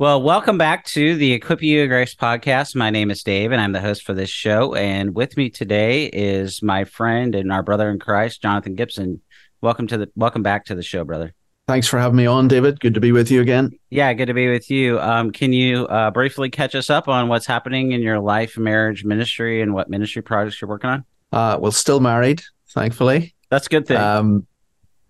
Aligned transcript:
Well, 0.00 0.22
welcome 0.22 0.56
back 0.56 0.86
to 0.86 1.14
the 1.14 1.34
Equip 1.34 1.60
You 1.62 1.86
Grace 1.86 2.14
podcast. 2.14 2.74
My 2.74 2.88
name 2.88 3.10
is 3.10 3.22
Dave, 3.22 3.52
and 3.52 3.60
I'm 3.60 3.72
the 3.72 3.82
host 3.82 4.02
for 4.02 4.14
this 4.14 4.30
show. 4.30 4.74
And 4.74 5.14
with 5.14 5.36
me 5.36 5.50
today 5.50 6.06
is 6.06 6.62
my 6.62 6.84
friend 6.84 7.34
and 7.34 7.52
our 7.52 7.62
brother 7.62 7.90
in 7.90 7.98
Christ, 7.98 8.40
Jonathan 8.40 8.76
Gibson. 8.76 9.20
Welcome 9.60 9.86
to 9.88 9.98
the 9.98 10.10
welcome 10.16 10.42
back 10.42 10.64
to 10.64 10.74
the 10.74 10.82
show, 10.82 11.04
brother. 11.04 11.34
Thanks 11.68 11.86
for 11.86 11.98
having 11.98 12.16
me 12.16 12.24
on, 12.24 12.48
David. 12.48 12.80
Good 12.80 12.94
to 12.94 13.00
be 13.00 13.12
with 13.12 13.30
you 13.30 13.42
again. 13.42 13.72
Yeah, 13.90 14.10
good 14.14 14.24
to 14.28 14.32
be 14.32 14.50
with 14.50 14.70
you. 14.70 14.98
Um, 15.00 15.32
can 15.32 15.52
you 15.52 15.86
uh, 15.88 16.10
briefly 16.12 16.48
catch 16.48 16.74
us 16.74 16.88
up 16.88 17.06
on 17.06 17.28
what's 17.28 17.44
happening 17.44 17.92
in 17.92 18.00
your 18.00 18.20
life, 18.20 18.56
marriage, 18.56 19.04
ministry, 19.04 19.60
and 19.60 19.74
what 19.74 19.90
ministry 19.90 20.22
projects 20.22 20.62
you're 20.62 20.70
working 20.70 20.88
on? 20.88 21.04
Uh, 21.30 21.58
well, 21.60 21.72
still 21.72 22.00
married, 22.00 22.40
thankfully. 22.70 23.34
That's 23.50 23.66
a 23.66 23.68
good 23.68 23.86
thing. 23.86 23.98
Um, 23.98 24.46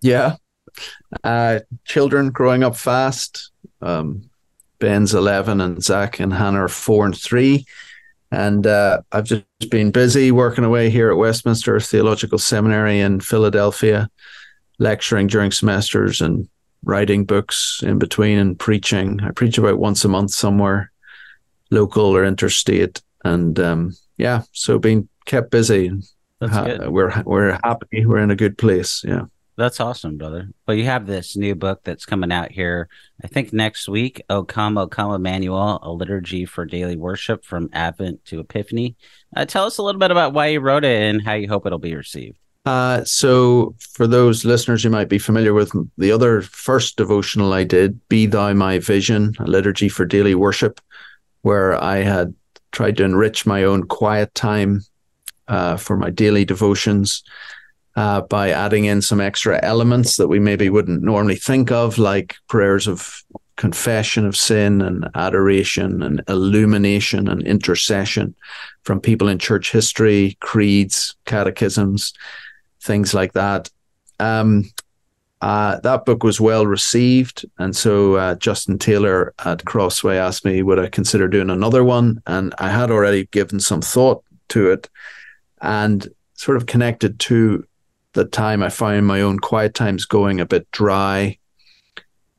yeah. 0.01 0.35
Uh, 1.23 1.59
children 1.85 2.31
growing 2.31 2.61
up 2.65 2.75
fast. 2.75 3.51
Um, 3.81 4.29
Ben's 4.81 5.13
11 5.13 5.61
and 5.61 5.81
Zach 5.81 6.19
and 6.19 6.33
Hannah 6.33 6.65
are 6.65 6.67
four 6.67 7.05
and 7.05 7.17
three. 7.17 7.65
And 8.31 8.65
uh, 8.65 9.01
I've 9.11 9.25
just 9.25 9.45
been 9.69 9.91
busy 9.91 10.31
working 10.31 10.63
away 10.63 10.89
here 10.89 11.11
at 11.11 11.17
Westminster 11.17 11.79
Theological 11.79 12.39
Seminary 12.39 12.99
in 12.99 13.19
Philadelphia, 13.19 14.09
lecturing 14.79 15.27
during 15.27 15.51
semesters 15.51 16.19
and 16.19 16.49
writing 16.83 17.25
books 17.25 17.81
in 17.83 17.99
between 17.99 18.39
and 18.39 18.57
preaching. 18.57 19.21
I 19.21 19.31
preach 19.31 19.57
about 19.57 19.77
once 19.77 20.03
a 20.03 20.07
month 20.07 20.31
somewhere, 20.31 20.91
local 21.69 22.05
or 22.05 22.25
interstate. 22.25 23.01
And 23.23 23.59
um, 23.59 23.95
yeah, 24.17 24.43
so 24.51 24.79
being 24.79 25.07
kept 25.25 25.51
busy. 25.51 25.91
Ha- 26.41 26.87
we're 26.87 27.21
we're 27.23 27.59
happy. 27.63 28.03
We're 28.05 28.17
in 28.17 28.31
a 28.31 28.35
good 28.35 28.57
place. 28.57 29.03
Yeah. 29.07 29.25
That's 29.57 29.79
awesome, 29.79 30.17
brother. 30.17 30.49
Well, 30.65 30.77
you 30.77 30.85
have 30.85 31.05
this 31.05 31.35
new 31.35 31.55
book 31.55 31.81
that's 31.83 32.05
coming 32.05 32.31
out 32.31 32.51
here, 32.51 32.87
I 33.23 33.27
think 33.27 33.51
next 33.51 33.89
week. 33.89 34.21
O 34.29 34.43
come, 34.43 34.77
O 34.77 34.87
come, 34.87 35.13
Emmanuel, 35.13 35.79
a 35.83 35.91
liturgy 35.91 36.45
for 36.45 36.65
daily 36.65 36.95
worship 36.95 37.43
from 37.43 37.69
Advent 37.73 38.23
to 38.25 38.39
Epiphany. 38.39 38.95
Uh, 39.35 39.45
tell 39.45 39.65
us 39.65 39.77
a 39.77 39.83
little 39.83 39.99
bit 39.99 40.11
about 40.11 40.33
why 40.33 40.47
you 40.47 40.61
wrote 40.61 40.85
it 40.85 41.01
and 41.01 41.21
how 41.21 41.33
you 41.33 41.47
hope 41.47 41.65
it'll 41.65 41.79
be 41.79 41.95
received. 41.95 42.37
Uh, 42.65 43.03
so, 43.03 43.75
for 43.79 44.07
those 44.07 44.45
listeners 44.45 44.83
who 44.83 44.89
might 44.89 45.09
be 45.09 45.17
familiar 45.17 45.53
with 45.53 45.71
the 45.97 46.11
other 46.11 46.41
first 46.41 46.95
devotional 46.95 47.53
I 47.53 47.63
did, 47.63 48.07
Be 48.07 48.27
Thou 48.27 48.53
My 48.53 48.77
Vision, 48.79 49.33
a 49.39 49.45
liturgy 49.45 49.89
for 49.89 50.05
daily 50.05 50.35
worship, 50.35 50.79
where 51.41 51.81
I 51.83 51.97
had 51.97 52.35
tried 52.71 52.97
to 52.97 53.03
enrich 53.03 53.45
my 53.45 53.63
own 53.63 53.83
quiet 53.83 54.33
time 54.35 54.81
uh, 55.47 55.75
for 55.75 55.97
my 55.97 56.09
daily 56.09 56.45
devotions 56.45 57.23
uh, 57.95 58.21
by 58.21 58.51
adding 58.51 58.85
in 58.85 59.01
some 59.01 59.19
extra 59.19 59.59
elements 59.63 60.17
that 60.17 60.27
we 60.27 60.39
maybe 60.39 60.69
wouldn't 60.69 61.03
normally 61.03 61.35
think 61.35 61.71
of, 61.71 61.97
like 61.97 62.35
prayers 62.47 62.87
of 62.87 63.23
confession 63.57 64.25
of 64.25 64.35
sin 64.35 64.81
and 64.81 65.07
adoration 65.13 66.01
and 66.01 66.23
illumination 66.27 67.27
and 67.27 67.45
intercession 67.45 68.33
from 68.83 68.99
people 68.99 69.27
in 69.27 69.37
church 69.37 69.71
history, 69.71 70.37
creeds, 70.39 71.15
catechisms, 71.25 72.13
things 72.81 73.13
like 73.13 73.33
that. 73.33 73.69
Um, 74.19 74.71
uh, 75.41 75.79
that 75.81 76.05
book 76.05 76.23
was 76.23 76.39
well 76.39 76.67
received, 76.67 77.45
and 77.57 77.75
so 77.75 78.15
uh, 78.15 78.35
Justin 78.35 78.77
Taylor 78.77 79.33
at 79.43 79.65
Crossway 79.65 80.17
asked 80.17 80.45
me 80.45 80.61
would 80.61 80.77
I 80.77 80.87
consider 80.87 81.27
doing 81.27 81.49
another 81.49 81.83
one, 81.83 82.21
and 82.27 82.53
I 82.59 82.69
had 82.69 82.91
already 82.91 83.25
given 83.27 83.59
some 83.59 83.81
thought 83.81 84.23
to 84.49 84.71
it, 84.71 84.87
and 85.61 86.07
sort 86.35 86.57
of 86.57 86.67
connected 86.67 87.19
to 87.21 87.65
the 88.13 88.25
time 88.25 88.61
I 88.61 88.69
find 88.69 89.05
my 89.05 89.21
own 89.21 89.39
quiet 89.39 89.73
times 89.73 90.05
going 90.05 90.39
a 90.39 90.45
bit 90.45 90.69
dry 90.71 91.37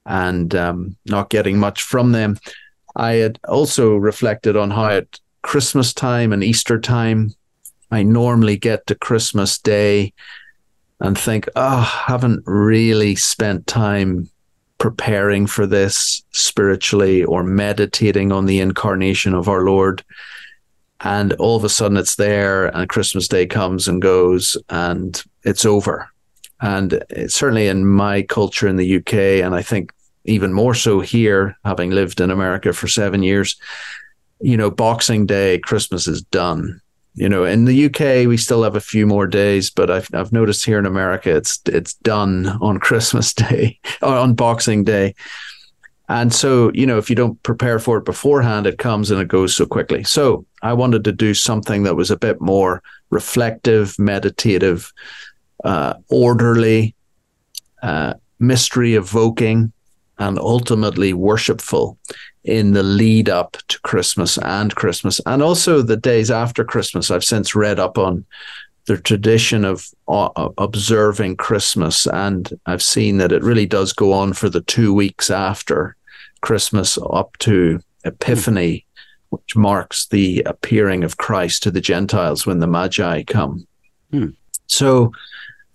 and 0.05 0.55
um, 0.55 0.97
not 1.07 1.31
getting 1.31 1.59
much 1.59 1.83
from 1.83 2.13
them. 2.13 2.37
I 2.97 3.13
had 3.13 3.39
also 3.49 3.95
reflected 3.97 4.57
on 4.57 4.71
how 4.71 4.87
at 4.87 5.21
Christmas 5.43 5.93
time 5.95 6.33
and 6.33 6.45
Easter 6.45 6.79
time, 6.79 7.35
I 7.91 8.03
normally 8.03 8.57
get 8.57 8.87
to 8.87 8.95
Christmas 8.95 9.59
Day 9.59 10.13
and 11.01 11.19
think, 11.19 11.49
oh, 11.57 11.81
haven't 11.81 12.43
really 12.47 13.17
spent 13.17 13.67
time 13.67 14.31
preparing 14.79 15.47
for 15.47 15.67
this 15.67 16.23
spiritually 16.33 17.25
or 17.25 17.43
meditating 17.43 18.33
on 18.33 18.47
the 18.47 18.61
incarnation 18.61 19.35
of 19.35 19.49
our 19.49 19.63
Lord. 19.63 20.05
And 21.01 21.33
all 21.35 21.57
of 21.57 21.65
a 21.65 21.69
sudden 21.69 21.97
it's 21.97 22.17
there, 22.17 22.67
and 22.67 22.89
Christmas 22.89 23.27
Day 23.27 23.47
comes 23.47 23.89
and 23.89 24.01
goes, 24.01 24.57
and 24.69 25.23
it's 25.45 25.65
over. 25.65 26.09
And 26.61 27.03
certainly 27.27 27.67
in 27.67 27.87
my 27.87 28.23
culture 28.23 28.69
in 28.69 28.77
the 28.77 28.97
UK, 28.97 29.45
and 29.45 29.55
I 29.55 29.63
think 29.63 29.93
even 30.25 30.53
more 30.53 30.75
so 30.75 31.01
here, 31.01 31.57
having 31.65 31.91
lived 31.91 32.21
in 32.21 32.31
America 32.31 32.73
for 32.73 32.87
seven 32.87 33.23
years, 33.23 33.57
you 34.41 34.57
know, 34.57 34.71
Boxing 34.71 35.27
Day, 35.27 35.59
Christmas 35.59 36.07
is 36.07 36.23
done. 36.23 36.81
You 37.15 37.29
know, 37.29 37.45
in 37.45 37.67
the 37.67 37.87
UK, 37.87 38.27
we 38.27 38.37
still 38.37 38.63
have 38.63 38.77
a 38.77 38.81
few 38.81 39.07
more 39.07 39.27
days, 39.27 39.71
but 39.71 39.91
I've 39.91 40.09
I've 40.15 40.33
noticed 40.33 40.65
here 40.65 40.79
in 40.79 40.87
America, 40.87 41.35
it's 41.35 41.61
it's 41.67 41.95
done 41.95 42.47
on 42.61 42.79
Christmas 42.81 43.35
Day 43.35 43.79
or 44.01 44.15
on 44.15 44.35
Boxing 44.35 44.85
Day. 44.85 45.15
And 46.09 46.33
so, 46.33 46.71
you 46.75 46.87
know, 46.87 46.99
if 46.99 47.09
you 47.09 47.17
don't 47.17 47.43
prepare 47.43 47.79
for 47.79 47.99
it 47.99 48.05
beforehand, 48.05 48.67
it 48.67 48.79
comes 48.79 49.11
and 49.11 49.21
it 49.21 49.29
goes 49.29 49.55
so 49.55 49.65
quickly. 49.65 50.05
So 50.05 50.45
I 50.61 50.73
wanted 50.75 51.05
to 51.05 51.13
do 51.13 51.33
something 51.33 51.85
that 51.85 51.97
was 51.97 52.11
a 52.11 52.19
bit 52.19 52.41
more 52.41 52.83
reflective, 53.11 53.99
meditative, 53.99 54.93
uh, 55.65 55.95
orderly, 56.09 56.95
uh, 57.83 58.15
mystery 58.39 58.95
evoking, 58.95 59.73
and 60.19 60.39
ultimately 60.39 61.13
worshipful 61.13 61.99
in 62.45 62.73
the 62.73 62.83
lead 62.83 63.29
up 63.29 63.57
to 63.69 63.81
Christmas 63.83 64.37
and 64.39 64.75
Christmas, 64.75 65.21
and 65.27 65.43
also 65.43 65.83
the 65.83 65.97
days 65.97 66.31
after 66.31 66.65
Christmas. 66.65 67.11
I've 67.11 67.25
since 67.25 67.55
read 67.55 67.79
up 67.79 67.99
on 67.99 68.25
the 68.87 68.99
tradition 68.99 69.65
of 69.65 69.87
uh, 70.09 70.49
observing 70.59 71.37
Christmas, 71.37 72.07
and 72.07 72.53
I've 72.67 72.83
seen 72.83 73.19
that 73.19 73.33
it 73.33 73.43
really 73.43 73.67
does 73.67 73.93
go 73.93 74.13
on 74.13 74.33
for 74.33 74.49
the 74.49 74.61
two 74.61 74.93
weeks 74.93 75.31
after 75.31 75.97
Christmas 76.41 76.99
up 77.11 77.37
to 77.39 77.81
Epiphany, 78.05 78.85
which 79.31 79.55
marks 79.55 80.09
the 80.09 80.43
appearing 80.45 81.05
of 81.05 81.17
Christ 81.17 81.63
to 81.63 81.71
the 81.71 81.81
Gentiles 81.81 82.45
when 82.45 82.59
the 82.59 82.67
Magi 82.67 83.23
come. 83.23 83.67
Hmm. 84.11 84.31
So 84.67 85.13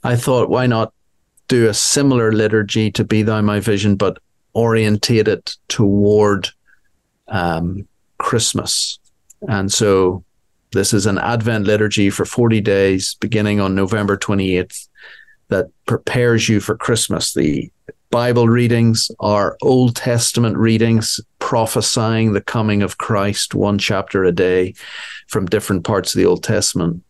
I 0.08 0.16
thought, 0.16 0.50
why 0.50 0.68
not 0.68 0.94
do 1.50 1.68
a 1.68 1.74
similar 1.74 2.32
liturgy 2.32 2.92
to 2.92 3.04
Be 3.04 3.24
Thou 3.24 3.42
My 3.42 3.60
Vision, 3.60 3.96
but 3.96 4.20
orientate 4.56 5.28
it 5.28 5.58
toward 5.68 6.50
um, 7.28 7.86
Christmas. 8.18 9.00
And 9.50 9.72
so 9.72 10.24
this 10.72 10.94
is 10.94 11.06
an 11.06 11.18
Advent 11.18 11.66
liturgy 11.66 12.10
for 12.10 12.24
40 12.24 12.62
days, 12.62 13.16
beginning 13.20 13.60
on 13.60 13.76
November 13.76 14.18
28th, 14.18 14.88
that 15.50 15.68
prepares 15.86 16.48
you 16.48 16.62
for 16.62 16.78
Christmas. 16.78 17.34
The 17.34 17.70
Bible 18.10 18.48
readings 18.48 19.12
are 19.20 19.58
Old 19.62 19.98
Testament 19.98 20.58
readings 20.58 21.20
prophesying 21.40 22.32
the 22.32 22.42
coming 22.42 22.82
of 22.82 22.98
Christ, 22.98 23.54
one 23.54 23.78
chapter 23.78 24.24
a 24.24 24.32
day 24.32 24.74
from 25.28 25.48
different 25.48 25.84
parts 25.84 26.16
of 26.16 26.20
the 26.20 26.26
Old 26.26 26.44
Testament 26.44 27.04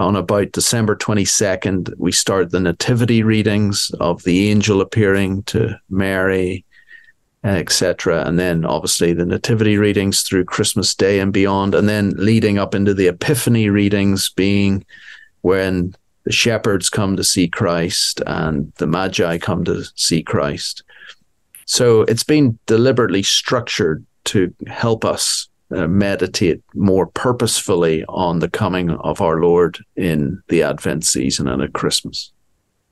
on 0.00 0.16
about 0.16 0.52
December 0.52 0.96
22nd, 0.96 1.92
we 1.98 2.10
start 2.10 2.50
the 2.50 2.60
nativity 2.60 3.22
readings 3.22 3.90
of 4.00 4.22
the 4.24 4.50
angel 4.50 4.80
appearing 4.80 5.42
to 5.44 5.78
Mary, 5.90 6.64
etc. 7.44 8.24
And 8.26 8.38
then 8.38 8.64
obviously 8.64 9.12
the 9.12 9.26
nativity 9.26 9.76
readings 9.76 10.22
through 10.22 10.46
Christmas 10.46 10.94
Day 10.94 11.20
and 11.20 11.32
beyond. 11.32 11.74
And 11.74 11.88
then 11.88 12.14
leading 12.16 12.58
up 12.58 12.74
into 12.74 12.94
the 12.94 13.08
Epiphany 13.08 13.68
readings 13.68 14.30
being 14.30 14.84
when 15.42 15.94
the 16.24 16.32
shepherds 16.32 16.88
come 16.88 17.16
to 17.16 17.24
see 17.24 17.46
Christ 17.46 18.22
and 18.26 18.72
the 18.76 18.86
Magi 18.86 19.36
come 19.38 19.64
to 19.64 19.84
see 19.96 20.22
Christ. 20.22 20.82
So 21.66 22.02
it's 22.02 22.24
been 22.24 22.58
deliberately 22.66 23.22
structured 23.22 24.04
to 24.24 24.54
help 24.66 25.04
us 25.04 25.49
uh, 25.74 25.86
meditate 25.86 26.62
more 26.74 27.06
purposefully 27.06 28.04
on 28.08 28.40
the 28.40 28.48
coming 28.48 28.90
of 28.90 29.20
our 29.20 29.40
Lord 29.40 29.78
in 29.96 30.42
the 30.48 30.62
Advent 30.62 31.04
season 31.04 31.48
and 31.48 31.62
at 31.62 31.72
Christmas. 31.72 32.32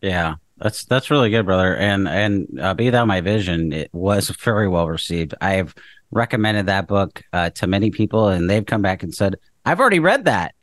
Yeah, 0.00 0.36
that's 0.58 0.84
that's 0.84 1.10
really 1.10 1.30
good, 1.30 1.46
brother. 1.46 1.76
And 1.76 2.08
and 2.08 2.46
uh, 2.60 2.74
be 2.74 2.90
thou 2.90 3.04
my 3.04 3.20
vision. 3.20 3.72
It 3.72 3.90
was 3.92 4.30
very 4.30 4.68
well 4.68 4.88
received. 4.88 5.34
I've 5.40 5.74
recommended 6.10 6.66
that 6.66 6.86
book 6.86 7.22
uh, 7.32 7.50
to 7.50 7.66
many 7.66 7.90
people, 7.90 8.28
and 8.28 8.48
they've 8.48 8.64
come 8.64 8.82
back 8.82 9.02
and 9.02 9.14
said, 9.14 9.36
"I've 9.64 9.80
already 9.80 10.00
read 10.00 10.24
that." 10.26 10.54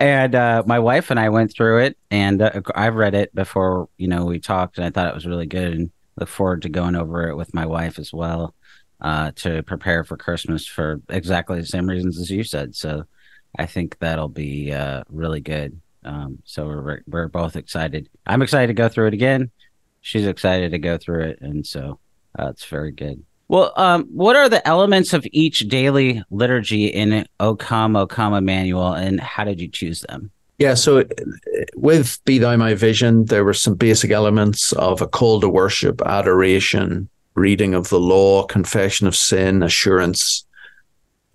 and 0.00 0.36
uh, 0.36 0.62
my 0.64 0.78
wife 0.78 1.10
and 1.10 1.18
I 1.18 1.28
went 1.28 1.52
through 1.52 1.80
it, 1.80 1.98
and 2.10 2.40
uh, 2.40 2.60
I've 2.74 2.94
read 2.94 3.14
it 3.14 3.34
before. 3.34 3.88
You 3.96 4.08
know, 4.08 4.24
we 4.24 4.38
talked, 4.38 4.78
and 4.78 4.86
I 4.86 4.90
thought 4.90 5.08
it 5.08 5.14
was 5.14 5.26
really 5.26 5.46
good, 5.46 5.72
and 5.72 5.90
look 6.16 6.28
forward 6.28 6.62
to 6.62 6.68
going 6.68 6.96
over 6.96 7.28
it 7.28 7.36
with 7.36 7.52
my 7.54 7.66
wife 7.66 7.98
as 7.98 8.12
well 8.12 8.54
uh, 9.00 9.32
to 9.36 9.62
prepare 9.62 10.04
for 10.04 10.16
Christmas 10.16 10.66
for 10.66 11.00
exactly 11.08 11.60
the 11.60 11.66
same 11.66 11.86
reasons 11.86 12.20
as 12.20 12.30
you 12.30 12.44
said. 12.44 12.74
So 12.74 13.04
I 13.58 13.66
think 13.66 13.98
that'll 13.98 14.28
be 14.28 14.72
uh, 14.72 15.04
really 15.08 15.40
good. 15.40 15.80
Um, 16.04 16.38
so 16.44 16.66
we're 16.66 17.02
we're 17.06 17.28
both 17.28 17.56
excited. 17.56 18.08
I'm 18.26 18.42
excited 18.42 18.68
to 18.68 18.74
go 18.74 18.88
through 18.88 19.08
it 19.08 19.14
again. 19.14 19.50
She's 20.00 20.26
excited 20.26 20.70
to 20.70 20.78
go 20.78 20.96
through 20.96 21.24
it, 21.24 21.40
and 21.40 21.66
so 21.66 21.98
uh, 22.38 22.48
it's 22.48 22.64
very 22.64 22.92
good. 22.92 23.24
Well, 23.48 23.72
um, 23.76 24.04
what 24.12 24.36
are 24.36 24.48
the 24.48 24.66
elements 24.66 25.12
of 25.12 25.26
each 25.32 25.60
daily 25.68 26.22
liturgy 26.30 26.86
in 26.86 27.26
O 27.40 27.56
Come, 27.56 28.06
Come 28.06 28.34
Emmanuel, 28.34 28.92
and 28.92 29.20
how 29.20 29.44
did 29.44 29.60
you 29.60 29.68
choose 29.68 30.02
them? 30.02 30.30
Yeah, 30.58 30.74
so 30.74 31.04
with 31.76 32.18
Be 32.24 32.38
Thou 32.38 32.56
My 32.56 32.74
Vision, 32.74 33.26
there 33.26 33.44
were 33.44 33.54
some 33.54 33.74
basic 33.74 34.10
elements 34.10 34.72
of 34.72 35.00
a 35.00 35.06
call 35.06 35.40
to 35.40 35.48
worship, 35.48 36.02
adoration, 36.04 37.08
reading 37.38 37.74
of 37.74 37.88
the 37.88 38.00
law, 38.00 38.44
confession 38.44 39.06
of 39.06 39.16
sin, 39.16 39.62
assurance 39.62 40.44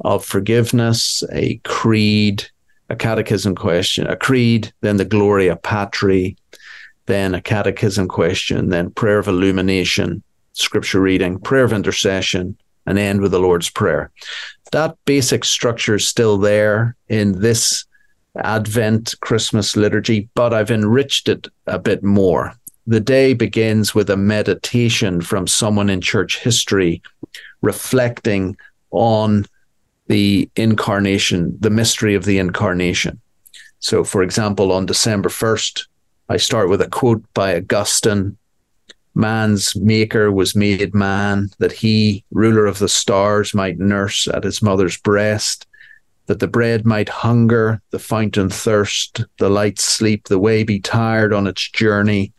of 0.02 0.26
forgiveness, 0.26 1.24
a 1.32 1.56
creed, 1.64 2.46
a 2.90 2.96
catechism 2.96 3.56
question, 3.56 4.08
a 4.08 4.16
creed, 4.16 4.74
then 4.82 4.98
the 4.98 5.06
Gloria 5.06 5.56
Patri, 5.56 6.36
then 7.06 7.34
a 7.34 7.42
catechism 7.42 8.08
question, 8.08 8.70
then 8.70 8.92
prayer 8.92 9.20
of 9.20 9.28
illumination, 9.28 10.24
scripture 10.54 11.02
reading, 11.02 11.40
prayer 11.40 11.64
of 11.64 11.74
intercession, 11.74 12.58
and 12.86 13.00
end 13.00 13.22
with 13.22 13.32
the 13.32 13.40
Lord's 13.40 13.70
Prayer. 13.70 14.12
That 14.72 14.98
basic 15.06 15.46
structure 15.46 15.96
is 15.96 16.08
still 16.08 16.38
there 16.38 16.96
in 17.08 17.40
this 17.40 17.86
Advent 18.36 19.14
Christmas 19.22 19.76
liturgy, 19.76 20.30
but 20.34 20.54
I've 20.54 20.72
enriched 20.72 21.30
it 21.30 21.48
a 21.68 21.80
bit 21.80 22.04
more. 22.04 22.54
The 22.86 23.00
day 23.00 23.34
begins 23.34 23.96
with 23.96 24.10
a 24.10 24.18
meditation 24.18 25.22
from 25.22 25.48
someone 25.48 25.90
in 25.90 26.02
church 26.02 26.40
history 26.40 27.02
reflecting 27.62 28.58
on 28.92 29.46
the 30.08 30.50
incarnation, 30.56 31.58
the 31.60 31.70
mystery 31.70 32.14
of 32.14 32.26
the 32.26 32.40
incarnation. 32.40 33.22
So, 33.80 34.04
for 34.04 34.22
example, 34.22 34.72
on 34.72 34.86
December 34.86 35.30
1st, 35.30 35.88
I 36.28 36.38
start 36.38 36.70
with 36.70 36.82
a 36.82 36.90
quote 36.90 37.24
by 37.34 37.56
Augustine 37.56 38.38
Man's 39.16 39.76
maker 39.76 40.32
was 40.32 40.56
made 40.56 40.96
man, 40.96 41.50
that 41.60 41.72
he, 41.72 42.24
ruler 42.32 42.66
of 42.66 42.80
the 42.80 42.90
stars, 42.90 43.54
might 43.54 43.78
nurse 43.78 44.28
at 44.28 44.44
his 44.44 44.62
mother's 44.62 44.98
breast, 44.98 45.68
that 46.26 46.40
the 46.40 46.48
bread 46.48 46.86
might 46.86 47.10
hunger, 47.10 47.82
the 47.92 48.00
fountain 48.00 48.50
thirst, 48.50 49.24
the 49.38 49.50
light 49.50 49.80
sleep, 49.80 50.28
the 50.28 50.40
way 50.40 50.64
be 50.64 50.80
tired 50.80 51.32
on 51.32 51.46
its 51.46 51.70
journey, 51.70 52.34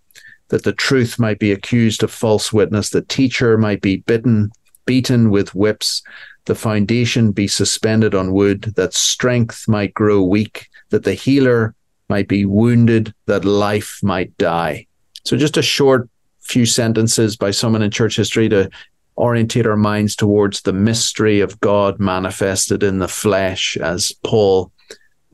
that 0.54 0.62
the 0.62 0.72
truth 0.72 1.18
might 1.18 1.40
be 1.40 1.50
accused 1.50 2.04
of 2.04 2.12
false 2.12 2.52
witness, 2.52 2.90
the 2.90 3.02
teacher 3.02 3.58
might 3.58 3.82
be 3.82 3.96
bitten, 3.96 4.52
beaten 4.86 5.28
with 5.30 5.52
whips, 5.52 6.00
the 6.44 6.54
foundation 6.54 7.32
be 7.32 7.48
suspended 7.48 8.14
on 8.14 8.30
wood, 8.30 8.62
that 8.76 8.94
strength 8.94 9.66
might 9.66 9.92
grow 9.94 10.22
weak, 10.22 10.68
that 10.90 11.02
the 11.02 11.14
healer 11.14 11.74
might 12.08 12.28
be 12.28 12.44
wounded, 12.44 13.12
that 13.26 13.44
life 13.44 13.98
might 14.00 14.38
die. 14.38 14.86
So, 15.24 15.36
just 15.36 15.56
a 15.56 15.62
short 15.62 16.08
few 16.42 16.66
sentences 16.66 17.36
by 17.36 17.50
someone 17.50 17.82
in 17.82 17.90
church 17.90 18.14
history 18.14 18.48
to 18.50 18.70
orientate 19.18 19.66
our 19.66 19.76
minds 19.76 20.14
towards 20.14 20.62
the 20.62 20.72
mystery 20.72 21.40
of 21.40 21.58
God 21.58 21.98
manifested 21.98 22.84
in 22.84 23.00
the 23.00 23.08
flesh, 23.08 23.76
as 23.78 24.12
Paul 24.22 24.70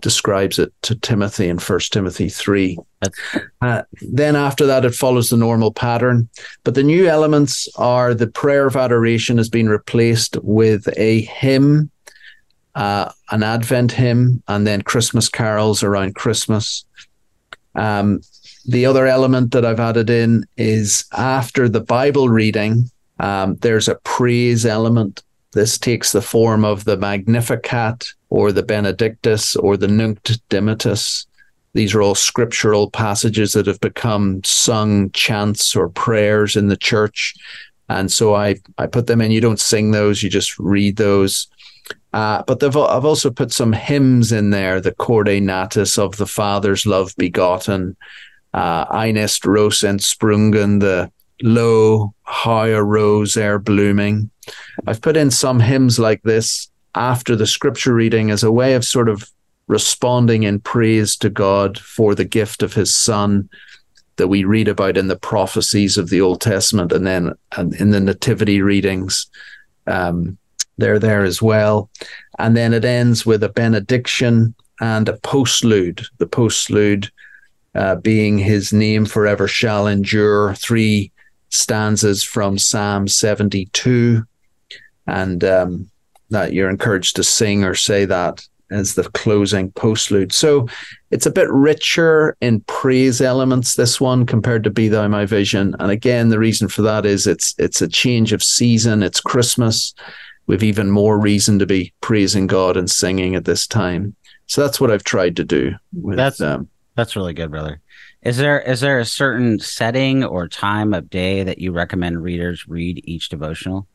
describes 0.00 0.58
it 0.58 0.72
to 0.82 0.94
Timothy 0.94 1.48
in 1.48 1.58
First 1.58 1.92
Timothy 1.92 2.28
3. 2.28 2.78
Uh, 3.60 3.82
then 4.02 4.36
after 4.36 4.66
that, 4.66 4.84
it 4.84 4.94
follows 4.94 5.30
the 5.30 5.36
normal 5.36 5.72
pattern. 5.72 6.28
But 6.64 6.74
the 6.74 6.82
new 6.82 7.06
elements 7.06 7.68
are 7.76 8.14
the 8.14 8.26
prayer 8.26 8.66
of 8.66 8.76
adoration 8.76 9.38
has 9.38 9.48
been 9.48 9.68
replaced 9.68 10.36
with 10.42 10.88
a 10.96 11.22
hymn, 11.22 11.90
uh, 12.74 13.10
an 13.30 13.42
Advent 13.42 13.92
hymn, 13.92 14.42
and 14.48 14.66
then 14.66 14.82
Christmas 14.82 15.28
carols 15.28 15.82
around 15.82 16.14
Christmas. 16.14 16.84
Um, 17.74 18.20
the 18.66 18.86
other 18.86 19.06
element 19.06 19.52
that 19.52 19.64
I've 19.64 19.80
added 19.80 20.10
in 20.10 20.46
is 20.56 21.04
after 21.12 21.68
the 21.68 21.80
Bible 21.80 22.28
reading, 22.28 22.90
um, 23.18 23.56
there's 23.56 23.88
a 23.88 23.96
praise 23.96 24.66
element. 24.66 25.22
This 25.52 25.78
takes 25.78 26.12
the 26.12 26.22
form 26.22 26.64
of 26.64 26.84
the 26.84 26.96
Magnificat 26.96 28.12
or 28.30 28.52
the 28.52 28.62
Benedictus 28.62 29.56
or 29.56 29.76
the 29.76 29.88
Nunc 29.88 30.22
Dimittis. 30.22 31.26
These 31.72 31.94
are 31.94 32.02
all 32.02 32.14
scriptural 32.14 32.90
passages 32.90 33.52
that 33.52 33.66
have 33.66 33.80
become 33.80 34.42
sung 34.44 35.10
chants 35.10 35.76
or 35.76 35.88
prayers 35.88 36.56
in 36.56 36.68
the 36.68 36.76
church. 36.76 37.34
And 37.88 38.10
so 38.10 38.34
I, 38.34 38.56
I 38.78 38.86
put 38.86 39.06
them 39.06 39.20
in. 39.20 39.30
You 39.30 39.40
don't 39.40 39.60
sing 39.60 39.90
those, 39.90 40.22
you 40.22 40.30
just 40.30 40.58
read 40.58 40.96
those. 40.96 41.48
Uh, 42.12 42.42
but 42.46 42.62
I've 42.62 42.76
also 42.76 43.30
put 43.30 43.52
some 43.52 43.72
hymns 43.72 44.32
in 44.32 44.50
there, 44.50 44.80
the 44.80 44.92
Corde 44.92 45.42
Natus 45.42 45.98
of 45.98 46.16
the 46.16 46.26
Father's 46.26 46.86
love 46.86 47.14
begotten, 47.16 47.96
uh, 48.52 48.86
Einest 48.86 49.44
Rose 49.44 49.84
and 49.84 50.00
Sprungen, 50.00 50.80
the 50.80 51.10
low, 51.42 52.14
higher 52.22 52.84
rose 52.84 53.36
air 53.36 53.58
blooming. 53.58 54.30
I've 54.86 55.00
put 55.00 55.16
in 55.16 55.30
some 55.30 55.60
hymns 55.60 55.98
like 55.98 56.22
this 56.22 56.70
after 56.94 57.36
the 57.36 57.46
scripture 57.46 57.94
reading 57.94 58.30
as 58.30 58.42
a 58.42 58.52
way 58.52 58.74
of 58.74 58.84
sort 58.84 59.08
of 59.08 59.30
responding 59.66 60.42
in 60.42 60.60
praise 60.60 61.16
to 61.16 61.30
God 61.30 61.78
for 61.78 62.14
the 62.14 62.24
gift 62.24 62.62
of 62.62 62.74
his 62.74 62.94
son 62.94 63.48
that 64.16 64.28
we 64.28 64.44
read 64.44 64.68
about 64.68 64.96
in 64.96 65.08
the 65.08 65.16
prophecies 65.16 65.96
of 65.96 66.10
the 66.10 66.20
Old 66.20 66.40
Testament 66.40 66.92
and 66.92 67.06
then 67.06 67.32
in 67.78 67.90
the 67.90 68.00
nativity 68.00 68.60
readings. 68.60 69.30
Um, 69.86 70.36
they're 70.76 70.98
there 70.98 71.22
as 71.22 71.40
well. 71.40 71.90
And 72.38 72.56
then 72.56 72.74
it 72.74 72.84
ends 72.84 73.24
with 73.24 73.42
a 73.44 73.48
benediction 73.48 74.54
and 74.80 75.08
a 75.08 75.14
postlude. 75.18 76.06
The 76.18 76.26
postlude 76.26 77.10
uh, 77.74 77.96
being 77.96 78.38
his 78.38 78.72
name 78.72 79.06
forever 79.06 79.46
shall 79.46 79.86
endure. 79.86 80.54
Three 80.54 81.12
stanzas 81.50 82.22
from 82.22 82.58
Psalm 82.58 83.06
72. 83.08 84.24
And 85.06 85.44
um, 85.44 85.89
that 86.30 86.52
you're 86.52 86.70
encouraged 86.70 87.16
to 87.16 87.24
sing 87.24 87.64
or 87.64 87.74
say 87.74 88.04
that 88.04 88.46
as 88.70 88.94
the 88.94 89.04
closing 89.10 89.72
postlude. 89.72 90.32
So 90.32 90.68
it's 91.10 91.26
a 91.26 91.30
bit 91.30 91.50
richer 91.50 92.36
in 92.40 92.60
praise 92.62 93.20
elements, 93.20 93.74
this 93.74 94.00
one, 94.00 94.26
compared 94.26 94.64
to 94.64 94.70
Be 94.70 94.88
Thou 94.88 95.08
My 95.08 95.26
Vision. 95.26 95.74
And 95.80 95.90
again, 95.90 96.28
the 96.28 96.38
reason 96.38 96.68
for 96.68 96.82
that 96.82 97.04
is 97.04 97.26
it's 97.26 97.54
it's 97.58 97.82
a 97.82 97.88
change 97.88 98.32
of 98.32 98.42
season, 98.42 99.02
it's 99.02 99.20
Christmas. 99.20 99.94
We've 100.46 100.62
even 100.62 100.90
more 100.90 101.18
reason 101.18 101.58
to 101.58 101.66
be 101.66 101.92
praising 102.00 102.46
God 102.46 102.76
and 102.76 102.90
singing 102.90 103.34
at 103.34 103.44
this 103.44 103.66
time. 103.66 104.16
So 104.46 104.62
that's 104.62 104.80
what 104.80 104.90
I've 104.90 105.04
tried 105.04 105.36
to 105.36 105.44
do 105.44 105.74
with 105.92 106.16
that's, 106.16 106.40
um, 106.40 106.68
that's 106.96 107.14
really 107.14 107.34
good, 107.34 107.50
brother. 107.50 107.80
Is 108.22 108.36
there 108.36 108.60
is 108.60 108.80
there 108.80 108.98
a 108.98 109.04
certain 109.04 109.58
setting 109.58 110.24
or 110.24 110.48
time 110.48 110.92
of 110.92 111.08
day 111.08 111.42
that 111.42 111.58
you 111.58 111.72
recommend 111.72 112.22
readers 112.22 112.68
read 112.68 113.00
each 113.04 113.28
devotional? 113.28 113.86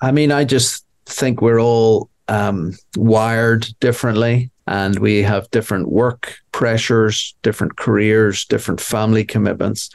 I 0.00 0.12
mean, 0.12 0.30
I 0.30 0.44
just 0.44 0.84
think 1.06 1.40
we're 1.40 1.60
all 1.60 2.10
um, 2.28 2.74
wired 2.96 3.68
differently 3.80 4.50
and 4.66 4.98
we 4.98 5.22
have 5.22 5.50
different 5.50 5.88
work 5.88 6.36
pressures, 6.52 7.34
different 7.42 7.76
careers, 7.76 8.44
different 8.44 8.80
family 8.80 9.24
commitments. 9.24 9.90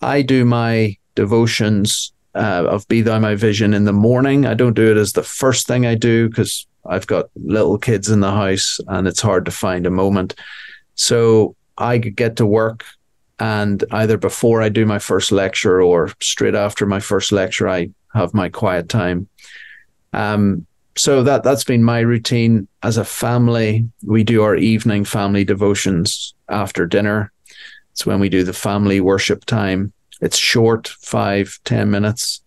I 0.00 0.22
do 0.22 0.44
my 0.44 0.96
devotions 1.14 2.12
uh, 2.34 2.64
of 2.68 2.86
Be 2.88 3.00
Thou 3.02 3.18
My 3.18 3.34
Vision 3.34 3.74
in 3.74 3.84
the 3.84 3.92
morning. 3.92 4.46
I 4.46 4.54
don't 4.54 4.74
do 4.74 4.90
it 4.90 4.96
as 4.96 5.12
the 5.12 5.22
first 5.22 5.66
thing 5.66 5.86
I 5.86 5.94
do 5.94 6.28
because 6.28 6.66
I've 6.86 7.06
got 7.06 7.30
little 7.36 7.78
kids 7.78 8.10
in 8.10 8.20
the 8.20 8.30
house 8.30 8.78
and 8.88 9.08
it's 9.08 9.20
hard 9.20 9.44
to 9.46 9.50
find 9.50 9.86
a 9.86 9.90
moment. 9.90 10.34
So 10.94 11.56
I 11.78 11.98
get 11.98 12.36
to 12.36 12.46
work 12.46 12.84
and 13.38 13.82
either 13.90 14.16
before 14.16 14.62
I 14.62 14.68
do 14.68 14.86
my 14.86 14.98
first 14.98 15.32
lecture 15.32 15.82
or 15.82 16.12
straight 16.20 16.54
after 16.54 16.86
my 16.86 17.00
first 17.00 17.32
lecture, 17.32 17.68
I 17.68 17.90
have 18.12 18.34
my 18.34 18.48
quiet 18.48 18.88
time. 18.88 19.28
Um, 20.14 20.66
so 20.96 21.22
that 21.24 21.42
that's 21.42 21.64
been 21.64 21.82
my 21.82 22.00
routine 22.00 22.68
as 22.82 22.96
a 22.96 23.04
family. 23.04 23.88
We 24.04 24.22
do 24.22 24.42
our 24.42 24.56
evening 24.56 25.04
family 25.04 25.44
devotions 25.44 26.34
after 26.48 26.86
dinner. 26.86 27.32
It's 27.92 28.06
when 28.06 28.20
we 28.20 28.28
do 28.28 28.44
the 28.44 28.52
family 28.52 29.00
worship 29.00 29.44
time. 29.44 29.92
It's 30.20 30.38
short, 30.38 30.88
five 30.88 31.58
ten 31.64 31.90
minutes, 31.90 32.42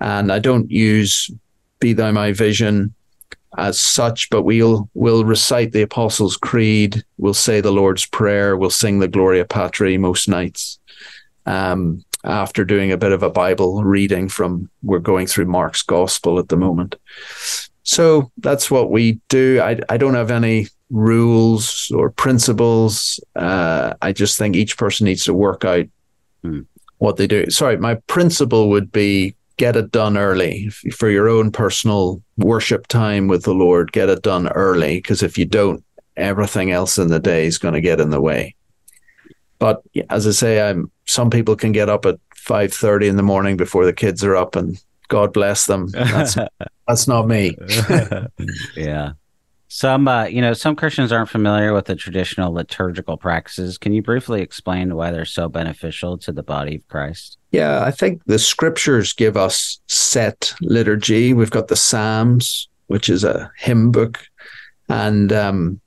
and 0.00 0.32
I 0.32 0.38
don't 0.38 0.70
use 0.70 1.30
"Be 1.78 1.92
Thou 1.92 2.10
My 2.12 2.32
Vision" 2.32 2.94
as 3.58 3.78
such, 3.78 4.30
but 4.30 4.42
we'll 4.42 4.88
we'll 4.94 5.24
recite 5.24 5.72
the 5.72 5.82
Apostles' 5.82 6.36
Creed, 6.36 7.04
we'll 7.18 7.34
say 7.34 7.60
the 7.60 7.72
Lord's 7.72 8.06
Prayer, 8.06 8.56
we'll 8.56 8.70
sing 8.70 8.98
the 8.98 9.08
Gloria 9.08 9.44
Patri 9.44 9.98
most 9.98 10.28
nights. 10.28 10.78
Um, 11.46 12.04
after 12.24 12.64
doing 12.64 12.92
a 12.92 12.98
bit 12.98 13.12
of 13.12 13.22
a 13.22 13.30
Bible 13.30 13.82
reading 13.82 14.28
from, 14.28 14.68
we're 14.82 14.98
going 14.98 15.26
through 15.26 15.46
Mark's 15.46 15.82
Gospel 15.82 16.38
at 16.38 16.48
the 16.48 16.56
moment. 16.56 16.96
So 17.82 18.30
that's 18.38 18.70
what 18.70 18.90
we 18.90 19.20
do. 19.28 19.60
I, 19.62 19.80
I 19.88 19.96
don't 19.96 20.14
have 20.14 20.30
any 20.30 20.68
rules 20.90 21.90
or 21.94 22.10
principles. 22.10 23.20
Uh, 23.36 23.94
I 24.02 24.12
just 24.12 24.38
think 24.38 24.54
each 24.54 24.76
person 24.76 25.06
needs 25.06 25.24
to 25.24 25.34
work 25.34 25.64
out 25.64 25.86
hmm. 26.42 26.60
what 26.98 27.16
they 27.16 27.26
do. 27.26 27.50
Sorry, 27.50 27.76
my 27.76 27.94
principle 28.06 28.68
would 28.70 28.92
be 28.92 29.34
get 29.56 29.76
it 29.76 29.90
done 29.92 30.16
early 30.16 30.68
for 30.68 31.10
your 31.10 31.28
own 31.28 31.52
personal 31.52 32.22
worship 32.38 32.86
time 32.86 33.28
with 33.28 33.44
the 33.44 33.54
Lord. 33.54 33.92
Get 33.92 34.08
it 34.08 34.22
done 34.22 34.48
early 34.48 34.96
because 34.96 35.22
if 35.22 35.36
you 35.36 35.44
don't, 35.44 35.84
everything 36.16 36.70
else 36.70 36.98
in 36.98 37.08
the 37.08 37.20
day 37.20 37.46
is 37.46 37.58
going 37.58 37.74
to 37.74 37.80
get 37.80 38.00
in 38.00 38.10
the 38.10 38.20
way. 38.20 38.54
But 39.58 39.82
as 40.08 40.26
I 40.26 40.30
say, 40.30 40.66
I'm 40.66 40.90
some 41.10 41.28
people 41.28 41.56
can 41.56 41.72
get 41.72 41.88
up 41.88 42.06
at 42.06 42.20
five 42.36 42.72
thirty 42.72 43.08
in 43.08 43.16
the 43.16 43.22
morning 43.22 43.56
before 43.56 43.84
the 43.84 43.92
kids 43.92 44.22
are 44.22 44.36
up, 44.36 44.54
and 44.54 44.80
God 45.08 45.32
bless 45.32 45.66
them. 45.66 45.88
That's 45.88 46.36
that's 46.86 47.08
not 47.08 47.26
me. 47.26 47.56
yeah. 48.76 49.12
Some, 49.72 50.08
uh, 50.08 50.24
you 50.24 50.40
know, 50.40 50.52
some 50.52 50.74
Christians 50.74 51.12
aren't 51.12 51.28
familiar 51.28 51.72
with 51.72 51.84
the 51.84 51.94
traditional 51.94 52.52
liturgical 52.52 53.16
practices. 53.16 53.78
Can 53.78 53.92
you 53.92 54.02
briefly 54.02 54.42
explain 54.42 54.96
why 54.96 55.12
they're 55.12 55.24
so 55.24 55.48
beneficial 55.48 56.18
to 56.18 56.32
the 56.32 56.42
body 56.42 56.74
of 56.74 56.88
Christ? 56.88 57.38
Yeah, 57.52 57.84
I 57.84 57.92
think 57.92 58.20
the 58.26 58.40
scriptures 58.40 59.12
give 59.12 59.36
us 59.36 59.80
set 59.86 60.54
liturgy. 60.60 61.34
We've 61.34 61.52
got 61.52 61.68
the 61.68 61.76
Psalms, 61.76 62.68
which 62.88 63.08
is 63.08 63.22
a 63.22 63.52
hymn 63.58 63.92
book, 63.92 64.18
and 64.88 65.32
um, 65.32 65.80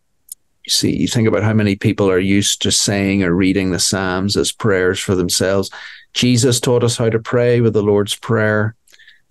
you 0.66 0.72
see, 0.72 0.96
you 0.96 1.08
think 1.08 1.28
about 1.28 1.44
how 1.44 1.54
many 1.54 1.76
people 1.76 2.10
are 2.10 2.20
used 2.20 2.62
to 2.62 2.72
saying 2.72 3.24
or 3.24 3.34
reading 3.34 3.72
the 3.72 3.80
Psalms 3.80 4.38
as 4.38 4.52
prayers 4.52 5.00
for 5.00 5.14
themselves. 5.14 5.70
Jesus 6.14 6.60
taught 6.60 6.84
us 6.84 6.96
how 6.96 7.10
to 7.10 7.20
pray 7.20 7.60
with 7.60 7.74
the 7.74 7.84
Lord's 7.84 8.16
Prayer. 8.16 8.76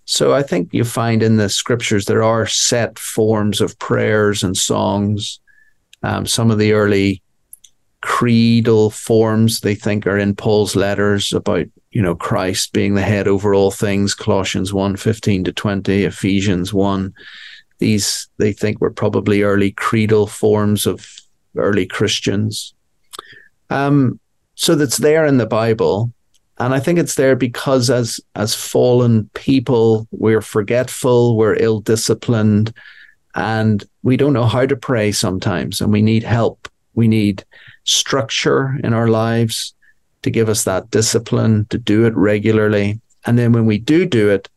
So 0.05 0.35
I 0.35 0.43
think 0.43 0.69
you 0.73 0.85
find 0.85 1.23
in 1.23 1.37
the 1.37 1.49
scriptures 1.49 2.05
there 2.05 2.23
are 2.23 2.47
set 2.47 2.99
forms 2.99 3.61
of 3.61 3.79
prayers 3.79 4.43
and 4.43 4.57
songs. 4.57 5.41
Um, 6.03 6.27
some 6.27 6.51
of 6.51 6.59
the 6.59 6.73
early 6.73 7.23
creedal 8.03 8.91
forms 8.91 9.61
they 9.61 9.77
think 9.77 10.07
are 10.07 10.19
in 10.19 10.35
Paul's 10.35 10.75
letters 10.75 11.33
about 11.33 11.67
you 11.93 12.03
know 12.03 12.17
Christ 12.17 12.73
being 12.73 12.95
the 12.95 13.03
head 13.03 13.29
over 13.29 13.55
all 13.55 13.71
things 13.71 14.13
Colossians 14.13 14.73
1 14.73 14.97
15 14.97 15.45
to 15.45 15.53
20 15.53 16.03
Ephesians 16.03 16.75
1 16.75 17.15
these 17.79 18.29
they 18.39 18.53
think 18.53 18.81
were 18.81 18.91
probably 18.91 19.43
early 19.43 19.71
creedal 19.71 20.27
forms 20.27 20.85
of 20.85 21.22
early 21.57 21.87
Christians 21.87 22.75
um, 23.71 24.21
so 24.55 24.75
that's 24.75 24.99
there 24.99 25.25
in 25.25 25.39
the 25.39 25.47
Bible 25.47 26.13
and 26.63 26.75
I 26.75 26.79
think 26.79 27.01
it's 27.01 27.17
there 27.17 27.35
because 27.35 27.91
as 27.91 28.21
as 28.37 28.55
fallen 28.55 29.29
people, 29.35 30.07
we're 30.13 30.41
forgetful, 30.41 31.37
we're 31.37 31.57
ill 31.57 31.81
disciplined, 31.81 32.73
and 33.35 33.85
we 34.05 34.17
don't 34.17 34.33
know 34.33 34.47
how 34.47 34.67
to 34.67 34.77
pray 34.77 35.11
sometimes, 35.11 35.81
and 35.81 35.93
we 35.93 36.03
need 36.03 36.23
help. 36.23 36.69
We 36.95 37.09
need 37.09 37.45
structure 37.83 38.79
in 38.85 38.95
our 38.95 39.09
lives 39.09 39.75
to 40.23 40.31
give 40.31 40.49
us 40.49 40.63
that 40.63 40.89
discipline 40.91 41.67
to 41.71 41.79
do 41.79 42.07
it 42.07 42.15
regularly. 42.15 43.01
And 43.27 43.37
then 43.37 43.51
when 43.51 43.67
we 43.67 43.79
do 43.79 44.07
do 44.07 44.31
it, 44.31 44.49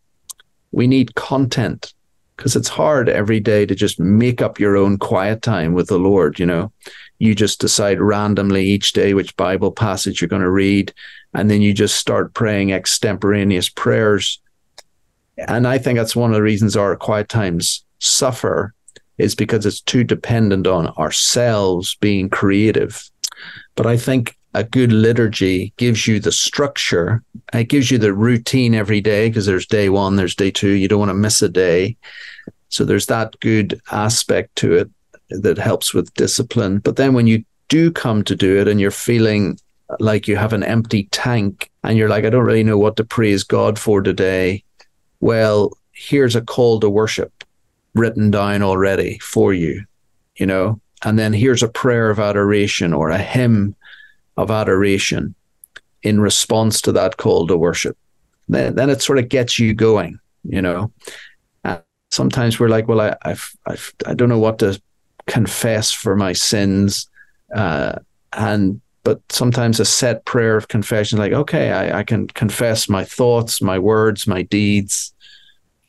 we 0.72 0.86
need 0.86 1.16
content 1.16 1.95
because 2.36 2.56
it's 2.56 2.68
hard 2.68 3.10
every 3.10 3.40
day 3.40 3.66
to 3.66 3.76
just 3.76 4.00
make 4.00 4.42
up 4.42 4.60
your 4.60 4.76
own 4.76 4.98
quiet 4.98 5.42
time 5.42 5.74
with 5.74 5.88
the 5.88 6.00
Lord. 6.00 6.40
You 6.40 6.46
know, 6.46 6.72
you 7.20 7.34
just 7.36 7.60
decide 7.62 8.02
randomly 8.02 8.66
each 8.66 8.94
day 8.94 9.14
which 9.14 9.36
Bible 9.38 9.72
passage 9.72 10.22
you're 10.22 10.28
going 10.28 10.42
to 10.42 10.50
read 10.50 10.94
and 11.34 11.50
then 11.50 11.62
you 11.62 11.74
just 11.74 11.96
start 11.96 12.34
praying 12.34 12.72
extemporaneous 12.72 13.70
prayers. 13.70 14.42
And 15.38 15.68
I 15.68 15.78
think 15.78 15.98
that's 15.98 16.16
one 16.16 16.32
of 16.32 16.36
the 16.36 16.42
reasons 16.42 16.78
our 16.78 16.96
quiet 16.96 17.30
times 17.30 17.86
suffer 18.00 18.74
is 19.18 19.36
because 19.36 19.66
it's 19.66 19.82
too 19.82 20.04
dependent 20.04 20.68
on 20.68 20.88
ourselves 20.88 21.96
being 21.96 22.30
creative. 22.30 23.10
But 23.76 23.86
I 23.86 23.98
think 23.98 24.38
a 24.56 24.64
good 24.64 24.94
liturgy 24.94 25.74
gives 25.76 26.08
you 26.08 26.20
the 26.20 26.32
structure. 26.32 27.22
It 27.54 27.66
gives 27.66 27.92
you 27.92 27.98
the 27.98 28.14
routine 28.14 28.74
every 28.74 29.02
day 29.02 29.28
because 29.28 29.46
there's 29.46 29.68
day 29.68 29.90
one, 29.90 30.16
there's 30.16 30.34
day 30.34 30.50
two. 30.50 30.72
You 30.72 30.88
don't 30.88 31.00
want 31.00 31.10
to 31.10 31.14
miss 31.14 31.42
a 31.42 31.50
day. 31.50 31.98
So 32.70 32.86
there's 32.86 33.08
that 33.08 33.38
good 33.42 33.80
aspect 33.92 34.56
to 34.58 34.74
it 34.76 34.90
that 35.30 35.58
helps 35.58 35.94
with 35.94 36.14
discipline. 36.14 36.80
But 36.80 36.96
then 36.96 37.14
when 37.14 37.28
you 37.28 37.44
do 37.68 37.92
come 37.92 38.24
to 38.24 38.36
do 38.36 38.58
it 38.58 38.70
and 38.70 38.80
you're 38.80 38.92
feeling 38.92 39.60
like 40.00 40.26
you 40.26 40.38
have 40.38 40.54
an 40.54 40.64
empty 40.64 41.10
tank 41.12 41.70
and 41.84 41.98
you're 41.98 42.10
like, 42.10 42.24
I 42.24 42.30
don't 42.30 42.46
really 42.46 42.64
know 42.64 42.78
what 42.78 42.96
to 42.96 43.04
praise 43.04 43.44
God 43.44 43.78
for 43.78 44.02
today. 44.02 44.64
Well, 45.20 45.72
here's 45.92 46.36
a 46.36 46.42
call 46.42 46.80
to 46.80 46.90
worship 46.90 47.44
written 47.94 48.32
down 48.32 48.62
already 48.62 49.20
for 49.20 49.54
you, 49.54 49.84
you 50.38 50.46
know, 50.46 50.80
and 51.04 51.20
then 51.20 51.34
here's 51.34 51.64
a 51.64 51.68
prayer 51.68 52.10
of 52.10 52.20
adoration 52.20 52.94
or 52.94 53.10
a 53.10 53.18
hymn 53.18 53.76
of 54.38 54.52
adoration 54.52 55.36
in 56.04 56.20
response 56.20 56.82
to 56.82 56.92
that 56.92 57.18
call 57.18 57.48
to 57.48 57.58
worship. 57.58 57.98
Then, 58.48 58.76
then 58.76 58.90
it 58.90 59.02
sort 59.02 59.18
of 59.18 59.30
gets 59.30 59.58
you 59.58 59.74
going, 59.74 60.20
you 60.44 60.62
know. 60.62 60.92
And 61.64 61.82
sometimes 62.12 62.60
we're 62.60 62.70
like, 62.70 62.88
well, 62.88 63.02
I, 63.02 63.16
I've, 63.24 63.56
I've, 63.66 63.94
I 64.06 64.14
don't 64.14 64.30
know 64.30 64.40
what 64.40 64.60
to 64.60 64.80
confess 65.26 65.92
for 65.92 66.16
my 66.16 66.34
sins. 66.34 67.10
Uh, 67.56 68.00
and 68.34 68.82
but 69.04 69.22
sometimes 69.32 69.80
a 69.80 69.86
set 69.86 70.26
prayer 70.26 70.58
of 70.58 70.68
confession, 70.68 71.20
like, 71.20 71.32
okay, 71.32 71.72
I, 71.72 72.00
I 72.00 72.04
can 72.04 72.28
confess 72.28 72.90
my 72.90 73.04
thoughts, 73.04 73.62
my 73.62 73.78
words, 73.78 74.26
my 74.26 74.42
deeds. 74.42 75.14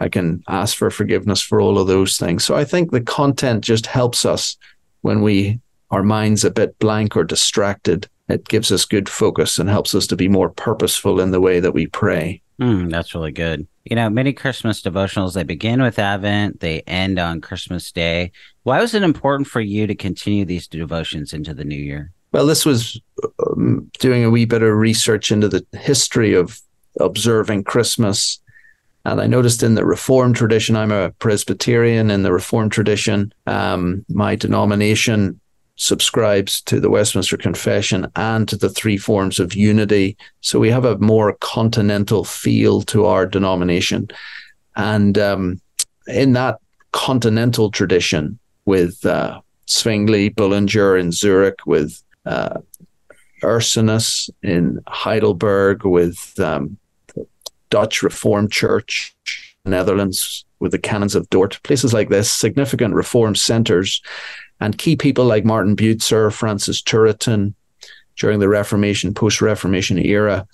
I 0.01 0.11
can 0.11 0.43
ask 0.49 0.77
for 0.77 0.91
forgiveness 0.91 1.41
for 1.41 1.59
all 1.59 1.79
of 1.79 1.87
those 1.87 2.19
things. 2.19 2.45
So 2.45 2.55
I 2.55 2.65
think 2.65 2.91
the 2.91 3.01
content 3.01 3.65
just 3.65 3.87
helps 3.87 4.27
us 4.27 4.59
when 5.01 5.23
we 5.23 5.61
our 5.91 6.03
minds 6.03 6.45
a 6.45 6.51
bit 6.51 6.79
blank 6.79 7.17
or 7.17 7.25
distracted. 7.25 8.09
It 8.29 8.49
gives 8.49 8.73
us 8.73 8.85
good 8.85 9.09
focus 9.09 9.59
and 9.59 9.69
helps 9.69 9.95
us 9.95 10.07
to 10.09 10.17
be 10.17 10.29
more 10.29 10.51
purposeful 10.51 11.21
in 11.21 11.31
the 11.31 11.41
way 11.41 11.61
that 11.61 11.73
we 11.73 11.87
pray. 11.87 12.43
Mm, 12.61 12.91
that's 12.91 13.15
really 13.15 13.33
good. 13.33 13.67
You 13.85 13.97
know, 13.97 14.11
many 14.11 14.33
Christmas 14.33 14.83
devotionals 14.83 15.35
they 15.35 15.45
begin 15.45 15.83
with 15.83 15.99
Advent, 15.99 16.61
they 16.61 16.81
end 16.83 17.19
on 17.19 17.41
Christmas 17.41 17.93
Day. 17.93 18.33
Why 18.65 18.81
was 18.81 18.95
it 18.95 19.03
important 19.03 19.47
for 19.47 19.61
you 19.61 19.87
to 19.87 19.95
continue 19.95 20.45
these 20.45 20.67
devotions 20.67 21.33
into 21.33 21.55
the 21.55 21.65
new 21.65 21.77
year? 21.77 22.13
Well, 22.33 22.47
this 22.47 22.67
was 22.67 23.01
um, 23.47 23.91
doing 23.99 24.25
a 24.25 24.31
wee 24.31 24.45
bit 24.45 24.63
of 24.63 24.75
research 24.75 25.31
into 25.31 25.49
the 25.49 25.65
history 25.79 26.35
of 26.35 26.61
observing 26.99 27.65
Christmas. 27.65 28.41
And 29.05 29.21
I 29.21 29.27
noticed 29.27 29.63
in 29.63 29.75
the 29.75 29.87
Reformed 29.87 30.35
tradition, 30.35 30.77
I'm 30.77 30.91
a 30.91 31.11
Presbyterian 31.13 32.11
in 32.11 32.25
the 32.25 32.33
Reformed 32.33 32.73
tradition. 32.73 33.33
Um, 33.47 34.05
my 34.09 34.35
denomination 34.35 35.41
subscribes 35.77 36.61
to 36.63 36.81
the 36.81 36.91
Westminster 36.91 37.37
Confession 37.37 38.11
and 38.17 38.49
to 38.49 38.57
the 38.57 38.71
three 38.71 38.97
forms 38.97 39.39
of 39.39 39.55
unity. 39.55 40.17
So 40.41 40.59
we 40.59 40.71
have 40.71 40.85
a 40.85 40.99
more 40.99 41.35
continental 41.41 42.25
feel 42.25 42.83
to 42.83 43.07
our 43.07 43.27
denomination. 43.27 44.09
And 44.75 45.17
um, 45.19 45.61
in 46.07 46.33
that 46.33 46.59
continental 46.93 47.71
tradition, 47.71 48.39
with 48.67 49.07
uh, 49.07 49.41
Zwingli, 49.69 50.29
Bullinger 50.29 50.97
in 50.97 51.13
Zurich, 51.13 51.65
with 51.67 52.03
uh, 52.27 52.61
Ursinus 53.43 54.29
in 54.43 54.81
Heidelberg 54.89 55.85
with 55.85 56.39
um, 56.39 56.77
Dutch 57.71 58.03
Reformed 58.03 58.53
Church, 58.53 59.15
Netherlands 59.65 60.45
with 60.59 60.73
the 60.73 60.79
Canons 60.79 61.15
of 61.15 61.29
Dort, 61.31 61.61
places 61.63 61.93
like 61.93 62.09
this, 62.09 62.31
significant 62.31 62.95
Reform 62.95 63.35
centers, 63.35 64.03
and 64.61 64.79
key 64.79 64.97
people 64.97 65.25
like 65.25 65.45
Martin 65.45 65.77
Bucer, 65.77 66.33
Francis 66.33 66.83
Turretin 66.83 67.55
during 68.17 68.41
the 68.41 68.49
Reformation, 68.49 69.13
post 69.15 69.43
Reformation 69.43 69.99
era. 69.99 70.47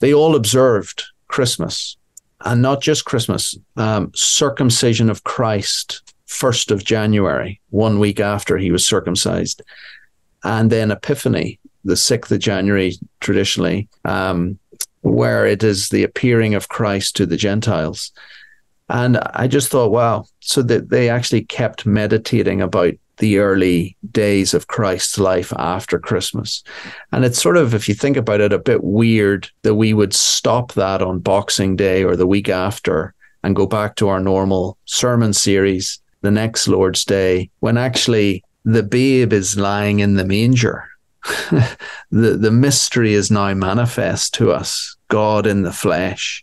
They 0.00 0.12
all 0.12 0.36
observed 0.36 1.04
Christmas, 1.28 1.96
and 2.44 2.62
not 2.62 2.82
just 2.82 3.04
Christmas, 3.04 3.56
um, 3.76 4.10
circumcision 4.14 5.10
of 5.10 5.24
Christ, 5.24 6.02
1st 6.28 6.70
of 6.70 6.84
January, 6.84 7.60
one 7.70 7.98
week 7.98 8.20
after 8.20 8.56
he 8.56 8.70
was 8.70 8.86
circumcised 8.86 9.62
and 10.44 10.70
then 10.70 10.90
Epiphany, 10.90 11.58
the 11.84 11.94
6th 11.94 12.30
of 12.30 12.38
January, 12.38 12.94
traditionally, 13.20 13.88
um, 14.04 14.58
where 15.02 15.46
it 15.46 15.62
is 15.62 15.88
the 15.88 16.02
appearing 16.02 16.54
of 16.54 16.68
Christ 16.68 17.16
to 17.16 17.26
the 17.26 17.36
Gentiles. 17.36 18.12
And 18.88 19.18
I 19.18 19.46
just 19.46 19.70
thought, 19.70 19.90
wow, 19.90 20.26
so 20.40 20.62
that 20.62 20.90
they 20.90 21.08
actually 21.08 21.44
kept 21.44 21.86
meditating 21.86 22.60
about 22.60 22.94
the 23.20 23.38
early 23.38 23.96
days 24.10 24.52
of 24.52 24.66
Christ's 24.66 25.18
life 25.18 25.52
after 25.56 25.98
Christmas. 25.98 26.64
And 27.12 27.24
it's 27.24 27.40
sort 27.40 27.56
of, 27.56 27.74
if 27.74 27.88
you 27.88 27.94
think 27.94 28.16
about 28.16 28.40
it, 28.40 28.52
a 28.52 28.58
bit 28.58 28.82
weird 28.82 29.48
that 29.62 29.76
we 29.76 29.94
would 29.94 30.12
stop 30.12 30.72
that 30.72 31.00
on 31.02 31.20
Boxing 31.20 31.76
Day 31.76 32.02
or 32.02 32.16
the 32.16 32.26
week 32.26 32.48
after 32.48 33.14
and 33.42 33.56
go 33.56 33.66
back 33.66 33.96
to 33.96 34.08
our 34.08 34.20
normal 34.20 34.76
sermon 34.86 35.32
series 35.32 36.00
the 36.22 36.30
next 36.30 36.66
Lord's 36.66 37.04
Day 37.04 37.50
when 37.60 37.78
actually 37.78 38.42
the 38.64 38.82
babe 38.82 39.32
is 39.32 39.56
lying 39.56 40.00
in 40.00 40.14
the 40.14 40.24
manger. 40.24 40.86
the 41.50 41.76
the 42.10 42.50
mystery 42.50 43.12
is 43.12 43.30
now 43.30 43.52
manifest 43.52 44.32
to 44.34 44.50
us, 44.52 44.96
God 45.08 45.46
in 45.46 45.62
the 45.62 45.72
flesh. 45.72 46.42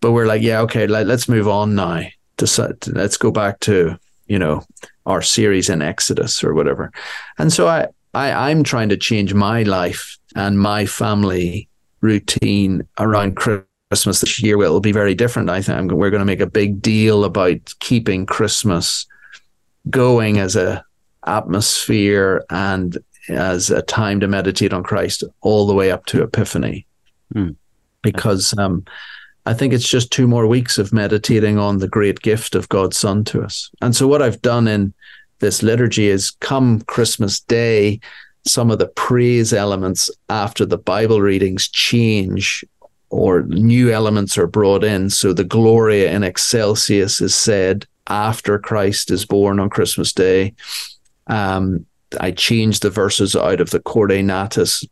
But 0.00 0.12
we're 0.12 0.26
like, 0.26 0.42
yeah, 0.42 0.60
okay, 0.62 0.86
let, 0.86 1.08
us 1.08 1.28
move 1.28 1.48
on 1.48 1.74
now. 1.74 2.02
To, 2.38 2.76
let's 2.88 3.16
go 3.16 3.30
back 3.30 3.60
to 3.60 3.96
you 4.26 4.38
know 4.40 4.64
our 5.06 5.22
series 5.22 5.68
in 5.68 5.82
Exodus 5.82 6.42
or 6.42 6.54
whatever. 6.54 6.92
And 7.38 7.52
so 7.52 7.68
I, 7.68 7.88
I 8.14 8.50
I'm 8.50 8.62
trying 8.62 8.88
to 8.90 8.96
change 8.96 9.34
my 9.34 9.62
life 9.62 10.18
and 10.34 10.58
my 10.58 10.86
family 10.86 11.68
routine 12.00 12.86
around 12.98 13.36
Christmas 13.36 14.20
this 14.20 14.42
year. 14.42 14.60
It'll 14.62 14.80
be 14.80 14.92
very 14.92 15.14
different. 15.14 15.50
I 15.50 15.62
think 15.62 15.92
we're 15.92 16.10
going 16.10 16.20
to 16.20 16.26
make 16.26 16.40
a 16.40 16.46
big 16.46 16.82
deal 16.82 17.24
about 17.24 17.74
keeping 17.80 18.26
Christmas 18.26 19.06
going 19.90 20.38
as 20.38 20.56
a 20.56 20.84
atmosphere 21.26 22.44
and 22.50 22.98
as 23.28 23.70
a 23.70 23.82
time 23.82 24.20
to 24.20 24.28
meditate 24.28 24.72
on 24.72 24.82
Christ 24.82 25.24
all 25.40 25.66
the 25.66 25.74
way 25.74 25.90
up 25.90 26.06
to 26.06 26.22
Epiphany. 26.22 26.86
Mm. 27.34 27.56
Because 28.02 28.56
um, 28.58 28.84
I 29.46 29.54
think 29.54 29.72
it's 29.72 29.88
just 29.88 30.10
two 30.10 30.26
more 30.26 30.46
weeks 30.46 30.78
of 30.78 30.92
meditating 30.92 31.58
on 31.58 31.78
the 31.78 31.88
great 31.88 32.20
gift 32.20 32.54
of 32.54 32.68
God's 32.68 32.96
Son 32.96 33.24
to 33.24 33.42
us. 33.42 33.70
And 33.82 33.94
so, 33.94 34.08
what 34.08 34.22
I've 34.22 34.40
done 34.40 34.66
in 34.66 34.94
this 35.40 35.62
liturgy 35.62 36.08
is 36.08 36.30
come 36.40 36.80
Christmas 36.82 37.40
Day, 37.40 38.00
some 38.46 38.70
of 38.70 38.78
the 38.78 38.86
praise 38.86 39.52
elements 39.52 40.10
after 40.28 40.64
the 40.64 40.78
Bible 40.78 41.20
readings 41.20 41.68
change 41.68 42.64
or 43.10 43.42
new 43.42 43.92
elements 43.92 44.38
are 44.38 44.46
brought 44.46 44.82
in. 44.82 45.10
So, 45.10 45.32
the 45.32 45.44
Gloria 45.44 46.10
in 46.10 46.24
Excelsis 46.24 47.20
is 47.20 47.34
said 47.34 47.86
after 48.06 48.58
Christ 48.58 49.10
is 49.10 49.26
born 49.26 49.60
on 49.60 49.68
Christmas 49.68 50.12
Day. 50.12 50.54
Um, 51.26 51.84
I 52.20 52.30
changed 52.30 52.82
the 52.82 52.90
verses 52.90 53.36
out 53.36 53.60
of 53.60 53.70
the 53.70 53.80
Corde 53.80 54.24
Natus 54.24 54.84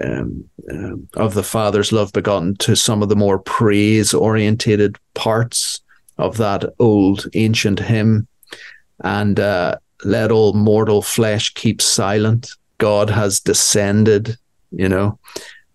um, 0.00 0.48
um, 0.70 1.08
of 1.14 1.34
the 1.34 1.42
Father's 1.42 1.92
love 1.92 2.12
begotten 2.12 2.56
to 2.56 2.74
some 2.74 3.02
of 3.02 3.08
the 3.08 3.16
more 3.16 3.38
praise 3.38 4.14
orientated 4.14 4.96
parts 5.14 5.80
of 6.18 6.38
that 6.38 6.64
old 6.78 7.26
ancient 7.34 7.78
hymn. 7.78 8.26
And 9.00 9.38
uh, 9.38 9.76
let 10.04 10.30
all 10.30 10.52
mortal 10.52 11.02
flesh 11.02 11.52
keep 11.54 11.82
silent. 11.82 12.50
God 12.78 13.10
has 13.10 13.40
descended, 13.40 14.36
you 14.70 14.88
know. 14.88 15.18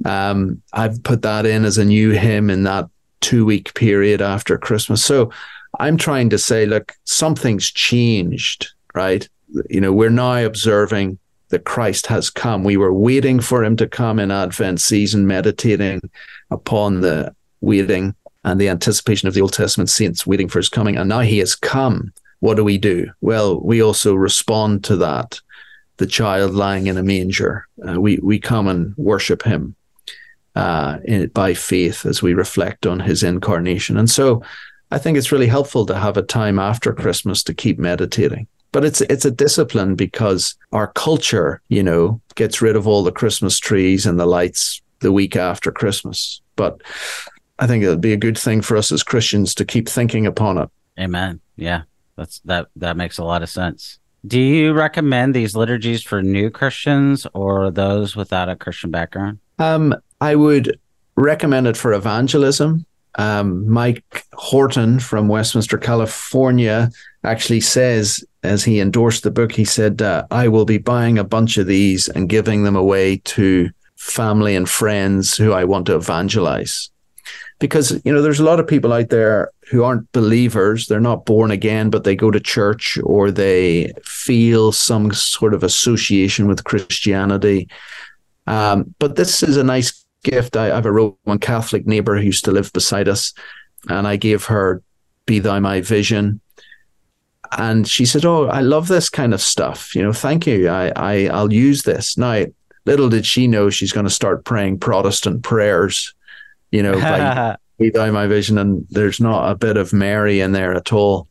Um, 0.05 0.61
I've 0.73 1.03
put 1.03 1.21
that 1.21 1.45
in 1.45 1.63
as 1.63 1.77
a 1.77 1.85
new 1.85 2.11
hymn 2.11 2.49
in 2.49 2.63
that 2.63 2.89
two 3.21 3.45
week 3.45 3.73
period 3.75 4.21
after 4.21 4.57
Christmas. 4.57 5.05
So 5.05 5.31
I'm 5.79 5.97
trying 5.97 6.29
to 6.31 6.37
say, 6.37 6.65
look, 6.65 6.93
something's 7.05 7.71
changed, 7.71 8.69
right? 8.93 9.27
You 9.69 9.81
know, 9.81 9.93
we're 9.93 10.09
now 10.09 10.43
observing 10.43 11.19
that 11.51 11.65
Christ 11.65 12.07
has 12.07 12.29
come. 12.29 12.63
We 12.63 12.77
were 12.77 12.93
waiting 12.93 13.39
for 13.39 13.63
him 13.63 13.75
to 13.77 13.87
come 13.87 14.19
in 14.19 14.31
Advent 14.31 14.81
season, 14.81 15.27
meditating 15.27 16.09
upon 16.49 17.01
the 17.01 17.35
waiting 17.61 18.15
and 18.43 18.59
the 18.59 18.69
anticipation 18.69 19.27
of 19.27 19.33
the 19.33 19.41
Old 19.41 19.53
Testament 19.53 19.89
saints 19.89 20.25
waiting 20.25 20.49
for 20.49 20.59
his 20.59 20.69
coming. 20.69 20.97
And 20.97 21.07
now 21.07 21.19
he 21.19 21.37
has 21.37 21.55
come. 21.55 22.11
What 22.39 22.55
do 22.55 22.63
we 22.63 22.77
do? 22.77 23.11
Well, 23.21 23.59
we 23.61 23.83
also 23.83 24.15
respond 24.15 24.83
to 24.85 24.95
that. 24.97 25.39
The 25.97 26.07
child 26.07 26.55
lying 26.55 26.87
in 26.87 26.97
a 26.97 27.03
manger. 27.03 27.67
Uh, 27.87 28.01
we, 28.01 28.17
we 28.17 28.39
come 28.39 28.67
and 28.67 28.95
worship 28.97 29.43
him 29.43 29.75
uh, 30.55 30.97
in, 31.05 31.27
by 31.27 31.53
faith 31.53 32.05
as 32.05 32.23
we 32.23 32.33
reflect 32.33 32.87
on 32.87 32.99
his 32.99 33.21
incarnation. 33.21 33.97
And 33.97 34.09
so 34.09 34.41
I 34.89 34.97
think 34.97 35.17
it's 35.17 35.31
really 35.31 35.47
helpful 35.47 35.85
to 35.85 35.95
have 35.95 36.17
a 36.17 36.23
time 36.23 36.57
after 36.57 36.93
Christmas 36.93 37.43
to 37.43 37.53
keep 37.53 37.77
meditating. 37.77 38.47
But 38.71 38.85
it's 38.85 39.01
it's 39.01 39.25
a 39.25 39.31
discipline 39.31 39.95
because 39.95 40.55
our 40.71 40.87
culture, 40.93 41.61
you 41.67 41.83
know, 41.83 42.21
gets 42.35 42.61
rid 42.61 42.75
of 42.75 42.87
all 42.87 43.03
the 43.03 43.11
Christmas 43.11 43.59
trees 43.59 44.05
and 44.05 44.19
the 44.19 44.25
lights 44.25 44.81
the 44.99 45.11
week 45.11 45.35
after 45.35 45.71
Christmas. 45.71 46.41
But 46.55 46.81
I 47.59 47.67
think 47.67 47.83
it'd 47.83 48.01
be 48.01 48.13
a 48.13 48.17
good 48.17 48.37
thing 48.37 48.61
for 48.61 48.77
us 48.77 48.91
as 48.91 49.03
Christians 49.03 49.53
to 49.55 49.65
keep 49.65 49.89
thinking 49.89 50.25
upon 50.25 50.57
it. 50.57 50.69
Amen. 50.99 51.41
Yeah. 51.55 51.83
That's 52.15 52.39
that 52.45 52.67
that 52.75 52.97
makes 52.97 53.17
a 53.17 53.23
lot 53.23 53.43
of 53.43 53.49
sense. 53.49 53.99
Do 54.25 54.39
you 54.39 54.73
recommend 54.73 55.33
these 55.33 55.55
liturgies 55.55 56.03
for 56.03 56.21
new 56.21 56.49
Christians 56.51 57.25
or 57.33 57.71
those 57.71 58.15
without 58.15 58.49
a 58.49 58.55
Christian 58.55 58.91
background? 58.91 59.39
Um, 59.57 59.95
I 60.19 60.35
would 60.35 60.79
recommend 61.15 61.67
it 61.67 61.75
for 61.75 61.93
evangelism 61.93 62.85
um, 63.15 63.67
Mike 63.69 64.25
Horton 64.33 64.99
from 64.99 65.27
Westminster, 65.27 65.77
California, 65.77 66.89
actually 67.23 67.61
says, 67.61 68.23
as 68.43 68.63
he 68.63 68.79
endorsed 68.79 69.23
the 69.23 69.31
book, 69.31 69.51
he 69.51 69.65
said, 69.65 70.01
uh, 70.01 70.25
I 70.31 70.47
will 70.47 70.65
be 70.65 70.77
buying 70.77 71.17
a 71.17 71.23
bunch 71.23 71.57
of 71.57 71.67
these 71.67 72.07
and 72.09 72.29
giving 72.29 72.63
them 72.63 72.75
away 72.75 73.17
to 73.17 73.69
family 73.97 74.55
and 74.55 74.67
friends 74.67 75.37
who 75.37 75.51
I 75.51 75.63
want 75.63 75.85
to 75.87 75.95
evangelize. 75.95 76.89
Because, 77.59 78.01
you 78.03 78.11
know, 78.11 78.23
there's 78.23 78.39
a 78.39 78.43
lot 78.43 78.59
of 78.59 78.67
people 78.67 78.91
out 78.91 79.09
there 79.09 79.51
who 79.69 79.83
aren't 79.83 80.11
believers. 80.11 80.87
They're 80.87 80.99
not 80.99 81.25
born 81.25 81.51
again, 81.51 81.91
but 81.91 82.03
they 82.03 82.15
go 82.15 82.31
to 82.31 82.39
church 82.39 82.97
or 83.03 83.29
they 83.29 83.93
feel 84.03 84.71
some 84.71 85.13
sort 85.13 85.53
of 85.53 85.63
association 85.63 86.47
with 86.47 86.63
Christianity. 86.63 87.69
Um, 88.47 88.95
but 88.97 89.15
this 89.15 89.43
is 89.43 89.57
a 89.57 89.63
nice 89.63 90.00
gift. 90.23 90.55
I, 90.55 90.71
I 90.71 90.75
have 90.75 90.85
a 90.85 90.91
Roman 90.91 91.39
Catholic 91.39 91.85
neighbor 91.85 92.17
who 92.17 92.23
used 92.23 92.45
to 92.45 92.51
live 92.51 92.71
beside 92.73 93.07
us, 93.07 93.33
and 93.89 94.07
I 94.07 94.15
gave 94.15 94.45
her 94.45 94.81
"Be 95.25 95.39
Thou 95.39 95.59
My 95.59 95.81
Vision." 95.81 96.41
And 97.57 97.87
she 97.87 98.05
said, 98.05 98.25
"Oh, 98.25 98.47
I 98.47 98.61
love 98.61 98.87
this 98.87 99.09
kind 99.09 99.33
of 99.33 99.41
stuff. 99.41 99.95
You 99.95 100.03
know, 100.03 100.13
thank 100.13 100.47
you. 100.47 100.69
I, 100.69 100.91
I 100.95 101.27
I'll 101.27 101.53
use 101.53 101.83
this." 101.83 102.17
Now, 102.17 102.45
little 102.85 103.09
did 103.09 103.25
she 103.25 103.47
know 103.47 103.69
she's 103.69 103.91
going 103.91 104.05
to 104.05 104.09
start 104.09 104.45
praying 104.45 104.79
Protestant 104.79 105.43
prayers. 105.43 106.13
You 106.71 106.83
know, 106.83 106.93
by 106.93 107.57
"Be 107.79 107.89
Thou 107.89 108.11
My 108.11 108.27
Vision," 108.27 108.57
and 108.57 108.85
there's 108.89 109.19
not 109.19 109.51
a 109.51 109.55
bit 109.55 109.77
of 109.77 109.93
Mary 109.93 110.39
in 110.39 110.51
there 110.51 110.73
at 110.73 110.93
all 110.93 111.27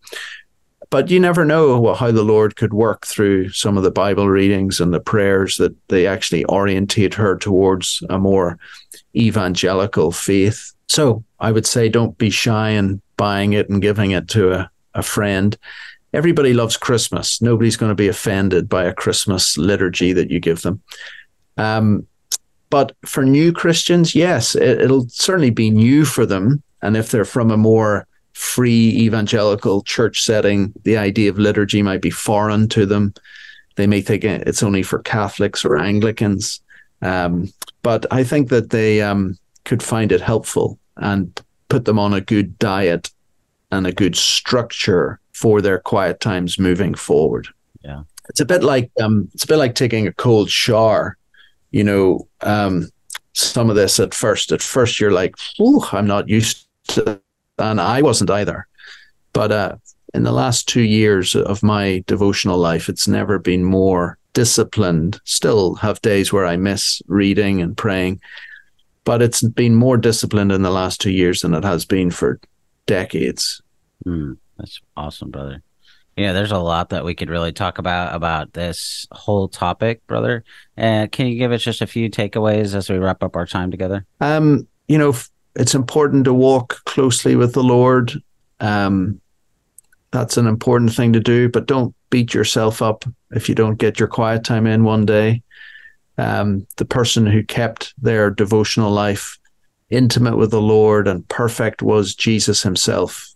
but 0.90 1.09
you 1.09 1.20
never 1.20 1.44
know 1.44 1.94
how 1.94 2.11
the 2.11 2.24
Lord 2.24 2.57
could 2.57 2.74
work 2.74 3.07
through 3.07 3.50
some 3.50 3.76
of 3.76 3.85
the 3.85 3.92
Bible 3.92 4.29
readings 4.29 4.81
and 4.81 4.92
the 4.92 5.00
prayers 5.00 5.57
that 5.57 5.74
they 5.88 6.07
actually 6.07 6.44
orientate 6.46 7.14
her 7.14 7.37
towards 7.37 8.03
a 8.11 8.18
more 8.18 8.59
evangelical 9.14 10.11
faith. 10.11 10.72
So 10.88 11.24
I 11.38 11.53
would 11.53 11.66
say 11.66 11.88
don't 11.88 12.18
be 12.18 12.31
shy 12.31 12.70
in 12.70 13.00
buying 13.16 13.53
it 13.53 13.70
and 13.70 13.81
giving 13.81 14.11
it 14.11 14.26
to 14.29 14.53
a, 14.53 14.70
a 14.94 15.03
friend. 15.03 15.57
Everybody 16.12 16.55
loves 16.55 16.76
Christmas. 16.76 17.40
Nobody's 17.40 17.76
going 17.76 17.90
to 17.90 17.94
be 17.94 18.09
offended 18.09 18.68
by 18.68 18.85
a 18.85 18.92
Christmas 18.92 19.57
liturgy 19.57 20.12
that 20.12 20.31
you 20.31 20.40
give 20.40 20.62
them. 20.62 20.83
Um, 21.57 22.09
but 22.68 22.96
for 23.05 23.24
new 23.24 23.53
Christians, 23.53 24.16
yes, 24.16 24.57
it, 24.57 24.81
it'll 24.81 25.09
certainly 25.09 25.50
be 25.50 25.70
new 25.70 26.05
for 26.05 26.26
them. 26.26 26.62
And 26.83 26.96
if 26.96 27.11
they're 27.11 27.24
from 27.24 27.53
a 27.53 27.57
more 27.57 28.09
free 28.40 28.88
evangelical 28.96 29.83
church 29.83 30.22
setting, 30.22 30.72
the 30.85 30.96
idea 30.96 31.29
of 31.29 31.38
liturgy 31.38 31.83
might 31.83 32.00
be 32.00 32.11
foreign 32.11 32.68
to 32.70 32.87
them. 32.87 33.12
They 33.76 33.87
may 33.87 34.00
think 34.00 34.24
it's 34.24 34.62
only 34.62 34.83
for 34.83 35.00
Catholics 35.00 35.62
or 35.62 35.76
Anglicans. 35.76 36.61
Um, 37.03 37.53
but 37.83 38.07
I 38.11 38.24
think 38.24 38.48
that 38.48 38.70
they 38.70 39.03
um, 39.03 39.38
could 39.66 39.83
find 39.83 40.11
it 40.11 40.22
helpful 40.22 40.79
and 40.96 41.38
put 41.68 41.85
them 41.85 41.98
on 41.98 42.14
a 42.14 42.22
good 42.22 42.59
diet 42.59 43.11
and 43.70 43.87
a 43.87 43.92
good 43.92 44.16
structure 44.16 45.20
for 45.33 45.61
their 45.61 45.79
quiet 45.79 46.20
times 46.20 46.59
moving 46.59 46.94
forward. 46.94 47.46
Yeah. 47.83 48.05
It's 48.31 48.40
a 48.40 48.46
bit 48.46 48.62
like 48.62 48.90
um, 49.03 49.29
it's 49.35 49.44
a 49.44 49.48
bit 49.48 49.57
like 49.57 49.74
taking 49.74 50.07
a 50.07 50.12
cold 50.14 50.50
shower. 50.50 51.18
You 51.72 51.85
know, 51.85 52.29
um, 52.40 52.88
some 53.35 53.68
of 53.68 53.76
this 53.76 54.00
at 54.00 54.14
first. 54.14 54.50
At 54.50 54.62
first, 54.62 54.98
you're 54.98 55.12
like, 55.12 55.35
"Ooh, 55.61 55.83
I'm 55.92 56.07
not 56.07 56.29
used 56.29 56.66
to 56.88 57.20
and 57.61 57.81
I 57.81 58.03
wasn't 58.03 58.31
either. 58.31 58.66
But 59.33 59.53
uh, 59.53 59.77
in 60.14 60.25
the 60.25 60.33
last 60.33 60.68
two 60.68 60.83
years 60.83 61.37
of 61.37 61.62
my 61.62 62.03
devotional 62.07 62.59
life, 62.59 62.88
it's 62.88 63.07
never 63.07 63.38
been 63.38 63.64
more 63.64 64.18
disciplined. 64.33 65.20
Still 65.25 65.75
have 65.77 66.03
days 66.03 66.33
where 66.33 66.46
I 66.46 66.57
miss 66.57 67.03
reading 67.07 67.61
and 67.62 67.77
praying, 67.77 68.20
but 69.05 69.23
it's 69.23 69.42
been 69.42 69.75
more 69.75 69.96
disciplined 69.96 70.53
in 70.53 70.62
the 70.62 70.70
last 70.70 71.01
two 71.01 71.12
years 71.12 71.40
than 71.40 71.55
it 71.55 71.64
has 71.64 71.85
been 71.85 72.11
for 72.11 72.40
decades. 72.87 73.61
Mm, 74.07 74.38
that's 74.59 74.81
awesome, 74.96 75.31
brother. 75.31 75.62
Yeah, 76.16 76.33
there's 76.33 76.53
a 76.53 76.59
lot 76.59 76.90
that 76.90 77.05
we 77.05 77.14
could 77.14 77.31
really 77.31 77.53
talk 77.53 77.79
about 77.79 78.14
about 78.14 78.53
this 78.53 79.07
whole 79.12 79.49
topic, 79.49 80.07
brother. 80.07 80.44
And 80.77 81.07
uh, 81.07 81.09
can 81.09 81.29
you 81.29 81.38
give 81.38 81.53
us 81.53 81.62
just 81.62 81.81
a 81.81 81.87
few 81.87 82.11
takeaways 82.11 82.75
as 82.75 82.90
we 82.90 82.99
wrap 82.99 83.23
up 83.23 83.37
our 83.37 83.46
time 83.46 83.70
together? 83.70 84.05
Um, 84.20 84.66
you 84.87 84.99
know, 84.99 85.14
it's 85.57 85.75
important 85.75 86.25
to 86.25 86.35
walk 86.35 86.85
closely 86.85 87.37
with 87.37 87.55
the 87.55 87.63
Lord. 87.63 88.13
Um, 88.61 89.21
that's 90.11 90.37
an 90.37 90.47
important 90.47 90.93
thing 90.93 91.13
to 91.13 91.21
do, 91.21 91.49
but 91.49 91.67
don't 91.67 91.95
beat 92.11 92.35
yourself 92.35 92.83
up 92.83 93.05
if 93.31 93.49
you 93.49 93.55
don't 93.55 93.79
get 93.79 93.99
your 93.99 94.09
quiet 94.09 94.45
time 94.45 94.67
in 94.67 94.85
one 94.85 95.07
day. 95.07 95.43
Um, 96.19 96.67
the 96.77 96.85
person 96.85 97.27
who 97.27 97.43
kept 97.43 97.95
their 98.03 98.31
devotional 98.31 98.91
life 98.91 99.39
intimate 99.89 100.37
with 100.37 100.51
the 100.51 100.61
Lord 100.61 101.09
and 101.09 101.27
perfect 101.29 101.83
was 101.83 102.15
Jesus 102.15 102.63
himself. 102.63 103.35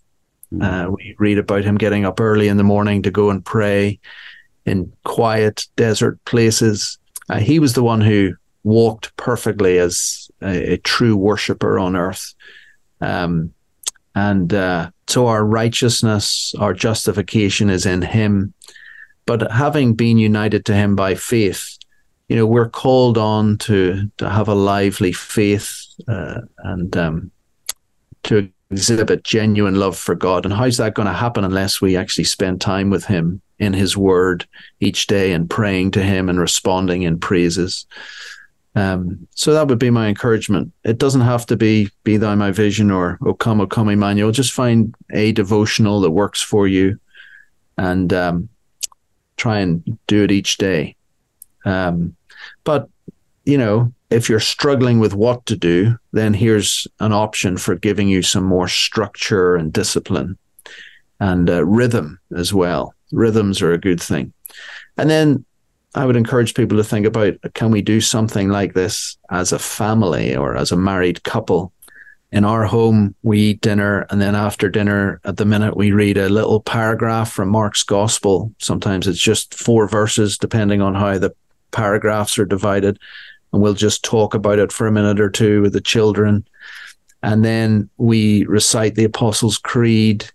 Mm-hmm. 0.53 0.61
Uh, 0.61 0.91
we 0.91 1.15
read 1.17 1.37
about 1.37 1.63
him 1.63 1.77
getting 1.77 2.05
up 2.05 2.19
early 2.19 2.47
in 2.47 2.57
the 2.57 2.63
morning 2.63 3.01
to 3.03 3.11
go 3.11 3.29
and 3.29 3.43
pray 3.43 3.99
in 4.65 4.91
quiet 5.03 5.65
desert 5.75 6.23
places. 6.25 6.97
Uh, 7.29 7.39
he 7.39 7.59
was 7.59 7.73
the 7.73 7.83
one 7.83 8.01
who 8.01 8.35
walked 8.65 9.15
perfectly 9.15 9.77
as 9.79 10.29
a, 10.41 10.73
a 10.73 10.77
true 10.77 11.15
worshiper 11.15 11.79
on 11.79 11.95
earth. 11.95 12.33
Um, 12.99 13.53
and 14.15 14.53
uh, 14.53 14.89
so 15.07 15.27
our 15.27 15.45
righteousness, 15.45 16.53
our 16.59 16.73
justification 16.73 17.69
is 17.69 17.85
in 17.85 18.01
Him. 18.01 18.53
but 19.25 19.51
having 19.51 19.93
been 19.95 20.17
united 20.17 20.65
to 20.65 20.73
him 20.73 20.95
by 20.95 21.15
faith, 21.15 21.77
you 22.29 22.35
know, 22.35 22.45
we're 22.45 22.69
called 22.69 23.17
on 23.17 23.57
to 23.57 24.09
to 24.17 24.29
have 24.29 24.47
a 24.47 24.55
lively 24.55 25.11
faith 25.11 25.85
uh, 26.07 26.41
and 26.63 26.95
um, 26.97 27.31
to 28.23 28.49
exhibit 28.71 29.23
genuine 29.23 29.75
love 29.75 29.97
for 29.97 30.15
God. 30.15 30.45
And 30.45 30.53
how's 30.53 30.77
that 30.77 30.95
going 30.95 31.07
to 31.07 31.13
happen 31.13 31.43
unless 31.43 31.81
we 31.81 31.95
actually 31.95 32.23
spend 32.23 32.61
time 32.61 32.89
with 32.89 33.05
Him 33.05 33.41
in 33.59 33.73
His 33.73 33.95
Word 33.95 34.47
each 34.79 35.07
day 35.07 35.33
and 35.33 35.49
praying 35.49 35.91
to 35.91 36.03
Him 36.03 36.29
and 36.29 36.39
responding 36.39 37.03
in 37.03 37.19
praises? 37.19 37.85
Um, 38.75 39.27
so 39.33 39.53
that 39.53 39.67
would 39.67 39.79
be 39.79 39.89
my 39.89 40.07
encouragement. 40.07 40.73
It 40.83 40.97
doesn't 40.97 41.21
have 41.21 41.45
to 41.47 41.55
be 41.55 41.89
"Be 42.03 42.17
Thou 42.17 42.35
My 42.35 42.51
Vision" 42.51 42.91
or 42.91 43.17
"O 43.25 43.33
Come, 43.33 43.61
O 43.61 43.67
Come, 43.67 43.89
Emmanuel." 43.89 44.31
Just 44.31 44.51
find 44.51 44.93
a 45.11 45.31
devotional 45.31 46.01
that 46.01 46.11
works 46.11 46.41
for 46.41 46.67
you, 46.67 46.99
and 47.77 48.11
um, 48.11 48.49
try 49.37 49.59
and 49.59 49.97
do 50.07 50.23
it 50.23 50.31
each 50.31 50.57
day. 50.57 50.95
Um, 51.63 52.15
but 52.63 52.89
you 53.45 53.57
know, 53.57 53.93
if 54.09 54.29
you're 54.29 54.39
struggling 54.39 54.99
with 54.99 55.13
what 55.13 55.45
to 55.45 55.55
do, 55.55 55.97
then 56.11 56.33
here's 56.33 56.87
an 56.99 57.13
option 57.13 57.57
for 57.57 57.75
giving 57.75 58.07
you 58.07 58.21
some 58.21 58.43
more 58.43 58.67
structure 58.67 59.55
and 59.55 59.71
discipline 59.71 60.37
and 61.19 61.49
uh, 61.49 61.65
rhythm 61.65 62.19
as 62.35 62.53
well. 62.53 62.93
Rhythms 63.11 63.61
are 63.61 63.71
a 63.71 63.77
good 63.77 64.01
thing. 64.01 64.33
And 64.97 65.09
then 65.09 65.45
I 65.95 66.05
would 66.05 66.15
encourage 66.15 66.53
people 66.53 66.77
to 66.77 66.83
think 66.83 67.05
about 67.05 67.35
can 67.53 67.71
we 67.71 67.81
do 67.81 68.01
something 68.01 68.49
like 68.49 68.73
this 68.73 69.17
as 69.31 69.51
a 69.51 69.59
family 69.59 70.35
or 70.35 70.55
as 70.55 70.71
a 70.71 70.77
married 70.77 71.23
couple? 71.23 71.71
In 72.31 72.43
our 72.43 72.65
home, 72.65 73.15
we 73.23 73.39
eat 73.39 73.61
dinner, 73.61 74.05
and 74.09 74.19
then 74.19 74.35
after 74.35 74.69
dinner, 74.69 75.21
at 75.23 75.37
the 75.37 75.45
minute, 75.45 75.77
we 75.77 75.91
read 75.91 76.17
a 76.17 76.27
little 76.27 76.59
paragraph 76.59 77.31
from 77.31 77.49
Mark's 77.49 77.83
Gospel. 77.83 78.51
Sometimes 78.59 79.07
it's 79.07 79.19
just 79.19 79.53
four 79.53 79.87
verses, 79.87 80.37
depending 80.37 80.81
on 80.81 80.95
how 80.95 81.17
the 81.17 81.33
paragraphs 81.71 82.37
are 82.37 82.45
divided 82.45 82.99
and 83.55 83.61
we'll 83.61 83.73
just 83.73 84.03
talk 84.03 84.33
about 84.33 84.59
it 84.59 84.73
for 84.73 84.85
a 84.85 84.91
minute 84.91 85.17
or 85.17 85.29
two 85.29 85.61
with 85.61 85.71
the 85.71 85.79
children. 85.79 86.45
And 87.23 87.45
then 87.45 87.89
we 87.95 88.45
recite 88.47 88.95
the 88.95 89.05
Apostles' 89.05 89.57
Creed 89.57 90.29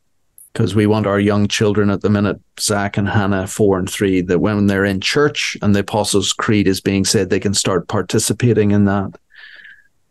because 0.53 0.75
we 0.75 0.87
want 0.87 1.07
our 1.07 1.21
young 1.21 1.47
children 1.47 1.91
at 1.91 2.01
the 2.01 2.11
minute, 2.11 2.41
Zach 2.59 2.97
and 2.97 3.09
Hannah, 3.09 3.47
four 3.47 3.79
and 3.79 3.89
three, 3.89 4.21
that 4.23 4.41
when 4.41 4.67
they're 4.67 4.85
in 4.85 5.01
church 5.01 5.57
and 5.63 5.75
the 5.75 5.81
Apostles' 5.81 6.33
Creed 6.33 6.67
is 6.67 6.81
being 6.81 7.05
said, 7.05 7.31
they 7.31 7.41
can 7.41 7.55
start 7.55 7.89
participating 7.89 8.73
in 8.73 8.85
that. 8.87 9.13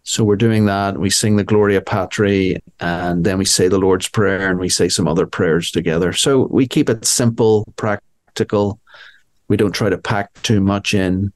So 0.03 0.23
we're 0.23 0.37
doing 0.37 0.65
that. 0.65 0.97
We 0.97 1.09
sing 1.09 1.35
the 1.35 1.43
Gloria 1.43 1.81
Patri, 1.81 2.57
and 2.79 3.23
then 3.23 3.37
we 3.37 3.45
say 3.45 3.67
the 3.67 3.77
Lord's 3.77 4.07
Prayer, 4.07 4.49
and 4.49 4.59
we 4.59 4.69
say 4.69 4.87
some 4.87 5.07
other 5.07 5.27
prayers 5.27 5.71
together. 5.71 6.13
So 6.13 6.47
we 6.47 6.67
keep 6.67 6.89
it 6.89 7.05
simple, 7.05 7.71
practical. 7.75 8.79
We 9.49 9.57
don't 9.57 9.73
try 9.73 9.89
to 9.89 9.97
pack 9.97 10.33
too 10.41 10.61
much 10.61 10.93
in, 10.93 11.33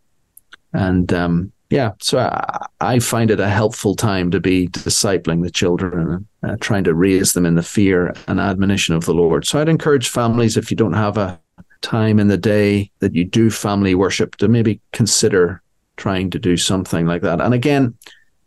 and 0.72 1.12
um, 1.13 1.52
yeah, 1.73 1.93
so 1.99 2.19
I, 2.19 2.67
I, 2.81 2.99
find 2.99 3.31
it 3.31 3.39
a 3.39 3.49
helpful 3.49 3.95
time 3.95 4.29
to 4.29 4.39
be 4.39 4.67
discipling 4.67 5.41
the 5.41 5.49
children 5.49 6.23
and 6.43 6.51
uh, 6.51 6.55
trying 6.62 6.83
to 6.83 6.93
raise 6.93 7.33
them 7.33 7.47
in 7.47 7.55
the 7.55 7.63
fear 7.63 8.13
and 8.27 8.39
admonition 8.39 8.93
of 8.93 9.05
the 9.05 9.13
Lord. 9.15 9.47
So 9.47 9.59
I'd 9.59 9.67
encourage 9.67 10.09
families, 10.09 10.55
if 10.55 10.69
you 10.69 10.77
don't 10.77 10.93
have 10.93 11.17
a 11.17 11.39
time 11.81 12.19
in 12.19 12.27
the 12.27 12.38
day 12.38 12.91
that 12.99 13.15
you 13.15 13.25
do 13.25 13.49
family 13.49 13.95
worship, 13.95 14.36
to 14.36 14.47
maybe 14.47 14.81
consider 14.91 15.63
trying 15.97 16.29
to 16.29 16.38
do 16.38 16.57
something 16.57 17.07
like 17.07 17.23
that. 17.23 17.41
And 17.41 17.55
again, 17.55 17.97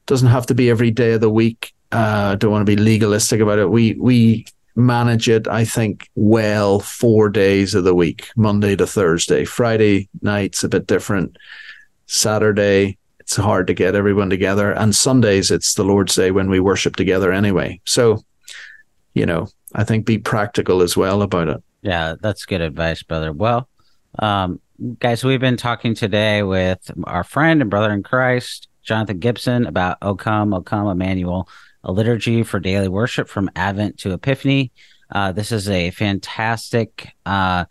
doesn't 0.06 0.28
have 0.28 0.46
to 0.46 0.54
be 0.54 0.70
every 0.70 0.92
day 0.92 1.14
of 1.14 1.20
the 1.20 1.28
week. 1.28 1.74
Uh, 1.90 2.30
I 2.32 2.34
don't 2.36 2.52
want 2.52 2.64
to 2.64 2.76
be 2.76 2.80
legalistic 2.80 3.40
about 3.40 3.58
it. 3.58 3.70
We 3.70 3.94
we 3.94 4.46
manage 4.76 5.28
it, 5.28 5.48
I 5.48 5.64
think, 5.64 6.08
well 6.14 6.78
four 6.78 7.28
days 7.28 7.74
of 7.74 7.82
the 7.82 7.94
week, 7.94 8.28
Monday 8.36 8.76
to 8.76 8.86
Thursday. 8.86 9.44
Friday 9.44 10.08
night's 10.22 10.62
a 10.62 10.68
bit 10.68 10.86
different. 10.86 11.36
Saturday, 12.06 12.98
it's 13.26 13.34
hard 13.34 13.66
to 13.66 13.74
get 13.74 13.96
everyone 13.96 14.30
together. 14.30 14.70
And 14.70 14.94
Sundays, 14.94 15.50
it's 15.50 15.74
the 15.74 15.82
Lord's 15.82 16.14
Day 16.14 16.30
when 16.30 16.48
we 16.48 16.60
worship 16.60 16.94
together 16.94 17.32
anyway. 17.32 17.80
So, 17.84 18.22
you 19.14 19.26
know, 19.26 19.48
I 19.74 19.82
think 19.82 20.06
be 20.06 20.16
practical 20.16 20.80
as 20.80 20.96
well 20.96 21.22
about 21.22 21.48
it. 21.48 21.62
Yeah, 21.82 22.14
that's 22.20 22.44
good 22.44 22.60
advice, 22.60 23.02
brother. 23.02 23.32
Well, 23.32 23.68
um, 24.20 24.60
guys, 25.00 25.24
we've 25.24 25.40
been 25.40 25.56
talking 25.56 25.96
today 25.96 26.44
with 26.44 26.88
our 27.02 27.24
friend 27.24 27.60
and 27.60 27.68
brother 27.68 27.92
in 27.92 28.04
Christ, 28.04 28.68
Jonathan 28.84 29.18
Gibson, 29.18 29.66
about 29.66 29.98
O 30.02 30.14
Come, 30.14 30.54
O 30.54 30.62
Come, 30.62 30.86
Emmanuel, 30.86 31.48
a 31.82 31.90
liturgy 31.90 32.44
for 32.44 32.60
daily 32.60 32.88
worship 32.88 33.28
from 33.28 33.50
Advent 33.56 33.98
to 33.98 34.12
Epiphany. 34.12 34.70
Uh, 35.10 35.32
this 35.32 35.50
is 35.50 35.68
a 35.68 35.90
fantastic 35.90 37.12
uh, 37.26 37.64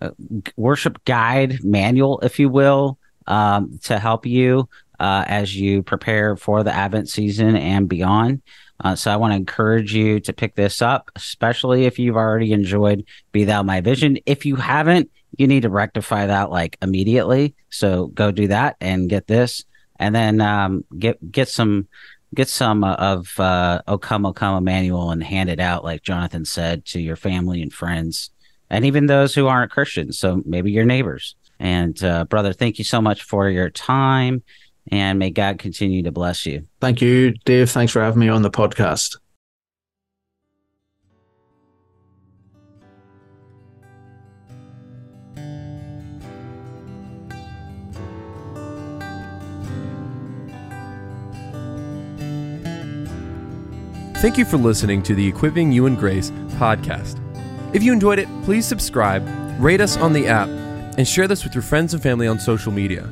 uh 0.00 0.10
worship 0.56 1.04
guide 1.04 1.62
manual, 1.62 2.18
if 2.20 2.38
you 2.38 2.48
will, 2.48 2.98
um, 3.26 3.78
to 3.82 3.98
help 3.98 4.24
you 4.24 4.66
uh, 5.02 5.24
as 5.26 5.56
you 5.56 5.82
prepare 5.82 6.36
for 6.36 6.62
the 6.62 6.72
Advent 6.72 7.08
season 7.08 7.56
and 7.56 7.88
beyond. 7.88 8.40
Uh, 8.78 8.94
so 8.94 9.10
I 9.10 9.16
want 9.16 9.32
to 9.32 9.36
encourage 9.36 9.92
you 9.92 10.20
to 10.20 10.32
pick 10.32 10.54
this 10.54 10.80
up, 10.80 11.10
especially 11.16 11.86
if 11.86 11.98
you've 11.98 12.16
already 12.16 12.52
enjoyed 12.52 13.04
Be 13.32 13.44
Thou 13.44 13.64
My 13.64 13.80
Vision. 13.80 14.18
If 14.26 14.46
you 14.46 14.54
haven't, 14.54 15.10
you 15.36 15.48
need 15.48 15.62
to 15.62 15.70
rectify 15.70 16.26
that 16.26 16.50
like 16.50 16.78
immediately. 16.80 17.56
So 17.68 18.06
go 18.08 18.30
do 18.30 18.46
that 18.48 18.76
and 18.80 19.08
get 19.08 19.26
this, 19.26 19.64
and 19.98 20.14
then 20.14 20.40
um, 20.40 20.84
get 20.96 21.32
get 21.32 21.48
some 21.48 21.88
get 22.34 22.48
some 22.48 22.84
uh, 22.84 22.94
of 22.94 23.40
uh, 23.40 23.82
O 23.88 23.98
Come, 23.98 24.24
O 24.24 24.32
Come 24.32 24.56
Emmanuel 24.56 25.10
and 25.10 25.22
hand 25.22 25.50
it 25.50 25.58
out, 25.58 25.82
like 25.82 26.02
Jonathan 26.02 26.44
said, 26.44 26.84
to 26.86 27.00
your 27.00 27.16
family 27.16 27.60
and 27.60 27.72
friends, 27.72 28.30
and 28.70 28.84
even 28.84 29.06
those 29.06 29.34
who 29.34 29.48
aren't 29.48 29.72
Christians. 29.72 30.18
So 30.18 30.42
maybe 30.44 30.70
your 30.70 30.84
neighbors. 30.84 31.34
And 31.58 32.02
uh, 32.04 32.24
brother, 32.24 32.52
thank 32.52 32.78
you 32.78 32.84
so 32.84 33.00
much 33.00 33.22
for 33.22 33.48
your 33.48 33.70
time 33.70 34.42
and 34.90 35.18
may 35.18 35.30
God 35.30 35.58
continue 35.58 36.02
to 36.02 36.12
bless 36.12 36.46
you. 36.46 36.66
Thank 36.80 37.00
you, 37.00 37.32
Dave. 37.44 37.70
Thanks 37.70 37.92
for 37.92 38.02
having 38.02 38.20
me 38.20 38.28
on 38.28 38.42
the 38.42 38.50
podcast. 38.50 39.16
Thank 54.22 54.38
you 54.38 54.44
for 54.44 54.56
listening 54.56 55.02
to 55.02 55.16
the 55.16 55.26
Equipping 55.26 55.72
You 55.72 55.86
in 55.86 55.96
Grace 55.96 56.30
podcast. 56.60 57.18
If 57.74 57.82
you 57.82 57.92
enjoyed 57.92 58.20
it, 58.20 58.28
please 58.44 58.64
subscribe, 58.64 59.26
rate 59.58 59.80
us 59.80 59.96
on 59.96 60.12
the 60.12 60.28
app, 60.28 60.48
and 60.96 61.08
share 61.08 61.26
this 61.26 61.42
with 61.42 61.54
your 61.56 61.62
friends 61.62 61.92
and 61.92 62.00
family 62.00 62.28
on 62.28 62.38
social 62.38 62.70
media. 62.70 63.10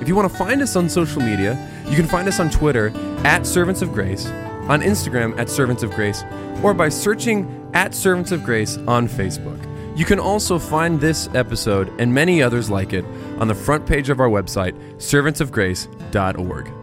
If 0.00 0.08
you 0.08 0.14
want 0.14 0.30
to 0.30 0.36
find 0.36 0.62
us 0.62 0.76
on 0.76 0.88
social 0.88 1.20
media, 1.20 1.58
you 1.86 1.96
can 1.96 2.06
find 2.06 2.28
us 2.28 2.40
on 2.40 2.50
Twitter 2.50 2.92
at 3.24 3.46
Servants 3.46 3.82
of 3.82 3.92
Grace, 3.92 4.26
on 4.26 4.80
Instagram 4.80 5.38
at 5.38 5.48
Servants 5.48 5.82
of 5.82 5.90
Grace, 5.92 6.22
or 6.62 6.74
by 6.74 6.88
searching 6.88 7.70
at 7.74 7.94
Servants 7.94 8.32
of 8.32 8.44
Grace 8.44 8.76
on 8.86 9.08
Facebook. 9.08 9.58
You 9.98 10.04
can 10.04 10.20
also 10.20 10.58
find 10.58 11.00
this 11.00 11.28
episode 11.34 11.92
and 12.00 12.14
many 12.14 12.40
others 12.40 12.70
like 12.70 12.92
it 12.92 13.04
on 13.38 13.48
the 13.48 13.54
front 13.54 13.86
page 13.86 14.10
of 14.10 14.20
our 14.20 14.28
website, 14.28 14.74
servantsofgrace.org. 14.98 16.77